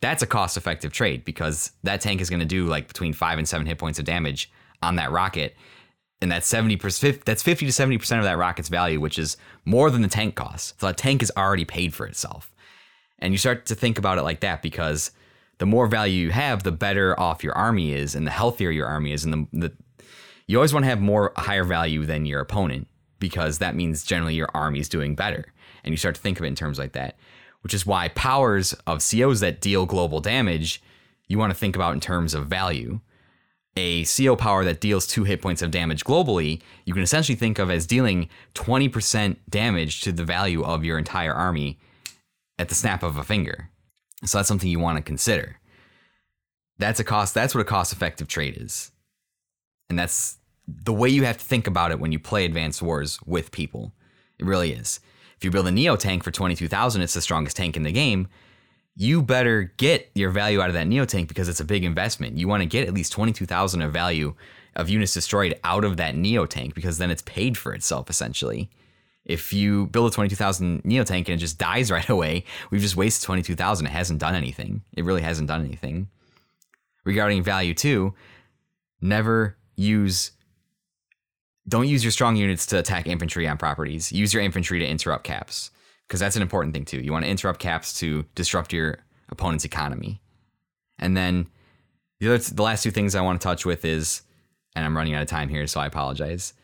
[0.00, 3.38] that's a cost effective trade because that tank is going to do like between five
[3.38, 4.50] and seven hit points of damage
[4.82, 5.56] on that rocket.
[6.22, 10.02] And that's 70%, that's 50 to 70% of that rocket's value, which is more than
[10.02, 10.74] the tank costs.
[10.78, 12.52] So that tank is already paid for itself.
[13.18, 15.10] And you start to think about it like that because
[15.58, 18.86] the more value you have, the better off your army is and the healthier your
[18.86, 19.24] army is.
[19.24, 19.72] And the, the
[20.46, 22.88] you always want to have more higher value than your opponent
[23.18, 25.52] because that means generally your army is doing better.
[25.82, 27.16] And you start to think of it in terms like that,
[27.62, 30.82] which is why powers of COs that deal global damage,
[31.28, 33.00] you want to think about in terms of value.
[33.76, 37.58] A CO power that deals two hit points of damage globally, you can essentially think
[37.58, 41.78] of as dealing 20% damage to the value of your entire army
[42.58, 43.70] at the snap of a finger.
[44.24, 45.60] So that's something you want to consider.
[46.78, 48.92] That's a cost, that's what a cost effective trade is.
[49.90, 53.18] And that's the way you have to think about it when you play Advance Wars
[53.24, 53.92] with people.
[54.38, 55.00] It really is.
[55.36, 58.28] If you build a Neo tank for 22,000, it's the strongest tank in the game.
[58.98, 62.38] You better get your value out of that Neo tank because it's a big investment.
[62.38, 64.34] You want to get at least 22,000 of value
[64.74, 68.70] of units destroyed out of that Neo tank because then it's paid for itself essentially.
[69.26, 72.96] If you build a 22,000 Neo tank and it just dies right away, we've just
[72.96, 73.86] wasted 22,000.
[73.86, 74.82] It hasn't done anything.
[74.96, 76.08] It really hasn't done anything.
[77.04, 78.14] Regarding value too,
[79.02, 80.32] never use
[81.68, 84.12] don't use your strong units to attack infantry on properties.
[84.12, 85.70] Use your infantry to interrupt caps
[86.06, 87.00] because that's an important thing too.
[87.00, 88.98] You want to interrupt caps to disrupt your
[89.28, 90.20] opponent's economy.
[90.98, 91.48] And then
[92.20, 94.22] the other, the last two things I want to touch with is,
[94.74, 96.54] and I'm running out of time here, so I apologize.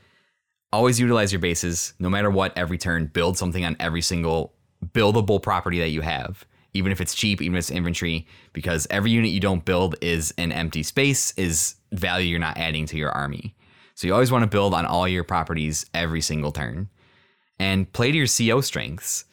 [0.72, 2.56] Always utilize your bases, no matter what.
[2.56, 4.54] Every turn, build something on every single
[4.92, 9.10] buildable property that you have, even if it's cheap, even if it's inventory, because every
[9.10, 13.10] unit you don't build is an empty space, is value you're not adding to your
[13.10, 13.54] army.
[13.94, 16.88] So you always want to build on all your properties every single turn
[17.58, 19.26] and play to your CO strengths.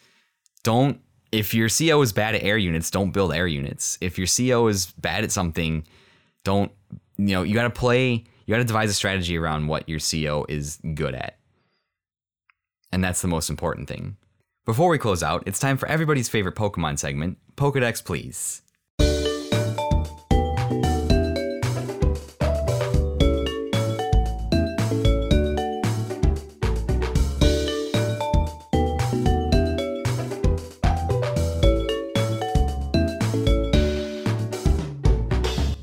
[0.62, 1.00] Don't,
[1.32, 3.98] if your CO is bad at air units, don't build air units.
[4.00, 5.86] If your CO is bad at something,
[6.44, 6.72] don't,
[7.16, 10.00] you know, you got to play, you got to devise a strategy around what your
[10.00, 11.38] CO is good at.
[12.92, 14.16] And that's the most important thing.
[14.66, 18.62] Before we close out, it's time for everybody's favorite Pokemon segment Pokedex, please.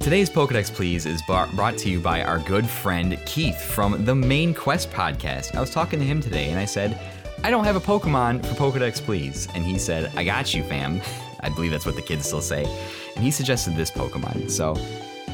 [0.07, 4.53] Today's Pokedex Please is brought to you by our good friend Keith from the Main
[4.53, 5.53] Quest podcast.
[5.53, 6.97] I was talking to him today and I said,
[7.43, 9.49] I don't have a Pokemon for Pokedex Please.
[9.53, 11.01] And he said, I got you, fam.
[11.41, 12.63] I believe that's what the kids still say.
[13.15, 14.49] And he suggested this Pokemon.
[14.49, 14.77] So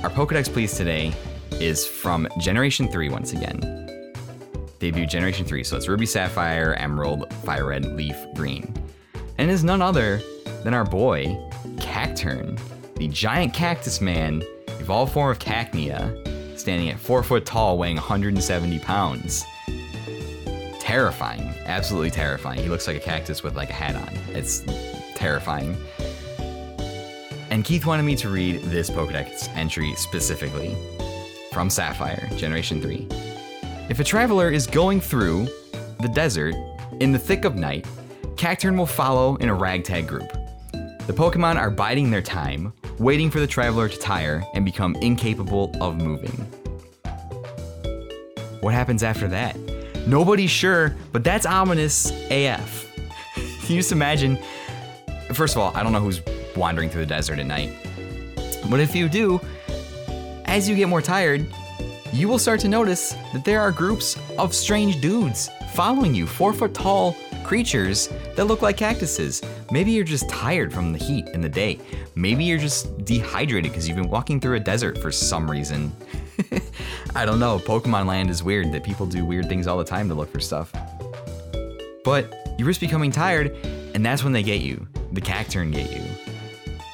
[0.01, 1.13] our Pokedex Please today
[1.51, 4.11] is from Generation 3 once again.
[4.79, 5.63] Debut Generation 3.
[5.63, 8.73] So it's Ruby Sapphire, Emerald, Fire Red, Leaf, Green.
[9.37, 10.19] And is none other
[10.63, 11.25] than our boy,
[11.75, 12.59] Cacturne,
[12.95, 14.41] the giant cactus man
[14.83, 19.45] evolved form of Cacnea, standing at 4 foot tall, weighing 170 pounds.
[20.81, 22.61] Terrifying, absolutely terrifying.
[22.61, 24.13] He looks like a cactus with like a hat on.
[24.35, 24.61] It's
[25.15, 25.77] terrifying.
[27.49, 30.75] And Keith wanted me to read this Pokedex entry specifically
[31.53, 33.07] from Sapphire, Generation 3.
[33.87, 35.47] If a traveler is going through
[36.01, 36.55] the desert
[36.99, 37.87] in the thick of night,
[38.35, 40.29] Cacturne will follow in a ragtag group.
[41.07, 42.73] The Pokemon are biding their time,
[43.03, 46.31] waiting for the traveler to tire and become incapable of moving.
[48.61, 49.57] What happens after that?
[50.07, 52.89] Nobody's sure, but that's ominous AF.
[53.35, 54.39] Can you just imagine?
[55.33, 56.21] First of all, I don't know who's
[56.55, 57.73] wandering through the desert at night.
[58.69, 59.41] But if you do,
[60.45, 61.45] as you get more tired,
[62.13, 66.53] you will start to notice that there are groups of strange dudes following you, four
[66.53, 67.17] foot tall
[67.53, 69.39] creatures that look like cactuses.
[69.69, 71.79] Maybe you're just tired from the heat in the day.
[72.15, 75.95] Maybe you're just dehydrated because you've been walking through a desert for some reason.
[77.15, 77.59] I don't know.
[77.59, 80.39] Pokemon Land is weird that people do weird things all the time to look for
[80.39, 80.73] stuff.
[82.03, 83.55] But you risk becoming tired,
[83.93, 84.87] and that's when they get you.
[85.11, 86.01] The Cacturne get you.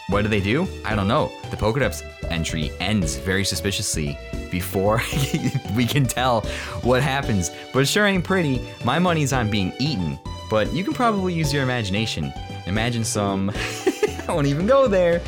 [0.10, 0.68] What do they do?
[0.84, 1.32] I don't know.
[1.52, 4.18] The Pokedex entry ends very suspiciously
[4.52, 5.02] before
[5.78, 6.42] we can tell
[6.82, 7.50] what happens.
[7.72, 8.62] But it sure ain't pretty.
[8.84, 10.20] My money's on being eaten,
[10.50, 12.34] but you can probably use your imagination.
[12.66, 13.52] Imagine some
[14.30, 15.22] I won't even go there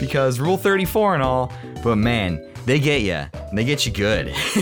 [0.00, 1.52] because Rule 34 and all.
[1.82, 3.26] But man, they get you.
[3.52, 4.26] They get you good.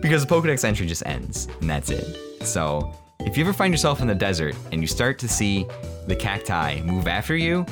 [0.00, 2.44] because the Pokedex entry just ends, and that's it.
[2.44, 5.66] So if you ever find yourself in the desert and you start to see
[6.08, 7.64] the cacti move after you,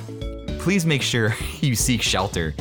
[0.60, 2.54] please make sure you seek shelter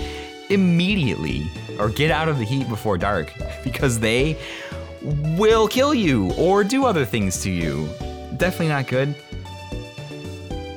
[0.50, 1.46] immediately
[1.78, 3.32] or get out of the heat before dark
[3.64, 4.36] because they
[5.38, 7.88] will kill you or do other things to you.
[8.38, 9.16] Definitely not good.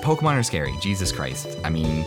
[0.01, 1.59] Pokemon are scary, Jesus Christ.
[1.63, 2.05] I mean,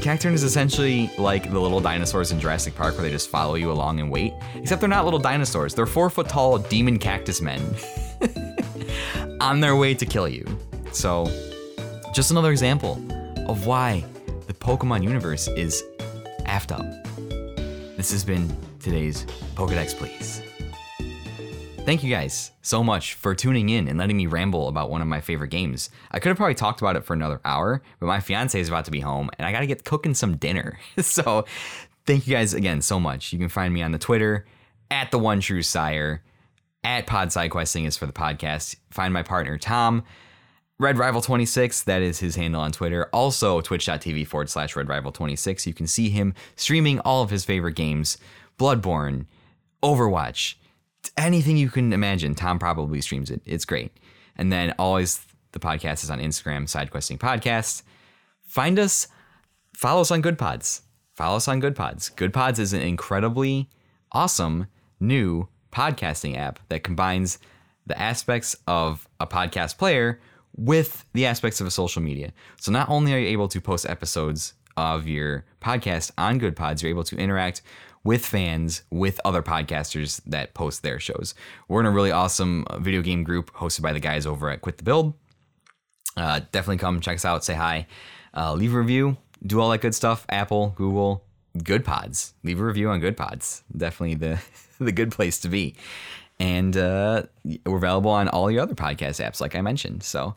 [0.00, 3.72] Cacturne is essentially like the little dinosaurs in Jurassic Park where they just follow you
[3.72, 4.32] along and wait.
[4.54, 7.60] Except they're not little dinosaurs, they're four foot tall demon cactus men
[9.40, 10.46] on their way to kill you.
[10.92, 11.26] So,
[12.14, 12.92] just another example
[13.48, 14.04] of why
[14.46, 15.82] the Pokemon universe is
[16.44, 16.86] effed up.
[17.96, 19.24] This has been today's
[19.56, 20.47] Pokedex Please.
[21.88, 25.08] Thank you guys so much for tuning in and letting me ramble about one of
[25.08, 25.88] my favorite games.
[26.10, 28.84] I could have probably talked about it for another hour, but my fiance is about
[28.84, 30.78] to be home and I got to get cooking some dinner.
[31.00, 31.46] so,
[32.04, 33.32] thank you guys again so much.
[33.32, 34.44] You can find me on the Twitter
[34.90, 36.22] at the One True Sire,
[36.84, 38.76] at Pod Side Questing is for the podcast.
[38.90, 40.04] Find my partner Tom,
[40.78, 43.08] Red Rival 26, that is his handle on Twitter.
[43.14, 45.66] Also, twitch.tv forward slash Red Rival 26.
[45.66, 48.18] You can see him streaming all of his favorite games
[48.58, 49.24] Bloodborne,
[49.82, 50.56] Overwatch
[51.16, 52.34] anything you can imagine.
[52.34, 53.42] Tom probably streams it.
[53.44, 53.92] It's great.
[54.36, 57.82] And then always the podcast is on Instagram, SideQuesting Podcast.
[58.42, 59.08] Find us,
[59.74, 60.82] follow us on Good Pods.
[61.14, 62.08] Follow us on Good Pods.
[62.10, 63.68] Good Pods is an incredibly
[64.12, 64.66] awesome
[65.00, 67.38] new podcasting app that combines
[67.86, 70.20] the aspects of a podcast player
[70.56, 72.32] with the aspects of a social media.
[72.60, 76.82] So not only are you able to post episodes of your podcast on Good Pods,
[76.82, 77.62] you're able to interact
[78.08, 81.34] with fans, with other podcasters that post their shows.
[81.68, 84.62] We're in a really awesome uh, video game group hosted by the guys over at
[84.62, 85.12] Quit the Build.
[86.16, 87.86] Uh, definitely come check us out, say hi,
[88.34, 90.24] uh, leave a review, do all that good stuff.
[90.30, 91.22] Apple, Google,
[91.62, 92.32] Good Pods.
[92.44, 93.62] Leave a review on Good Pods.
[93.76, 94.40] Definitely the
[94.82, 95.76] the good place to be.
[96.40, 97.24] And uh,
[97.66, 100.02] we're available on all your other podcast apps, like I mentioned.
[100.02, 100.34] So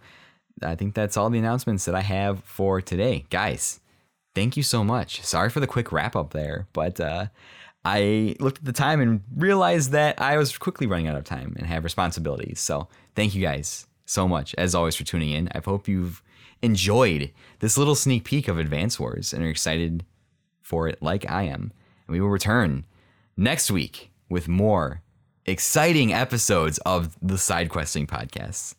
[0.61, 3.79] I think that's all the announcements that I have for today, guys.
[4.35, 5.23] Thank you so much.
[5.23, 7.27] Sorry for the quick wrap up there, but uh,
[7.83, 11.55] I looked at the time and realized that I was quickly running out of time
[11.57, 12.59] and have responsibilities.
[12.59, 15.49] So thank you guys so much, as always, for tuning in.
[15.53, 16.21] I hope you've
[16.61, 20.05] enjoyed this little sneak peek of Advance Wars and are excited
[20.61, 21.71] for it like I am.
[22.07, 22.85] And we will return
[23.35, 25.01] next week with more
[25.45, 28.75] exciting episodes of the Side Questing podcast.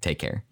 [0.00, 0.44] Take care.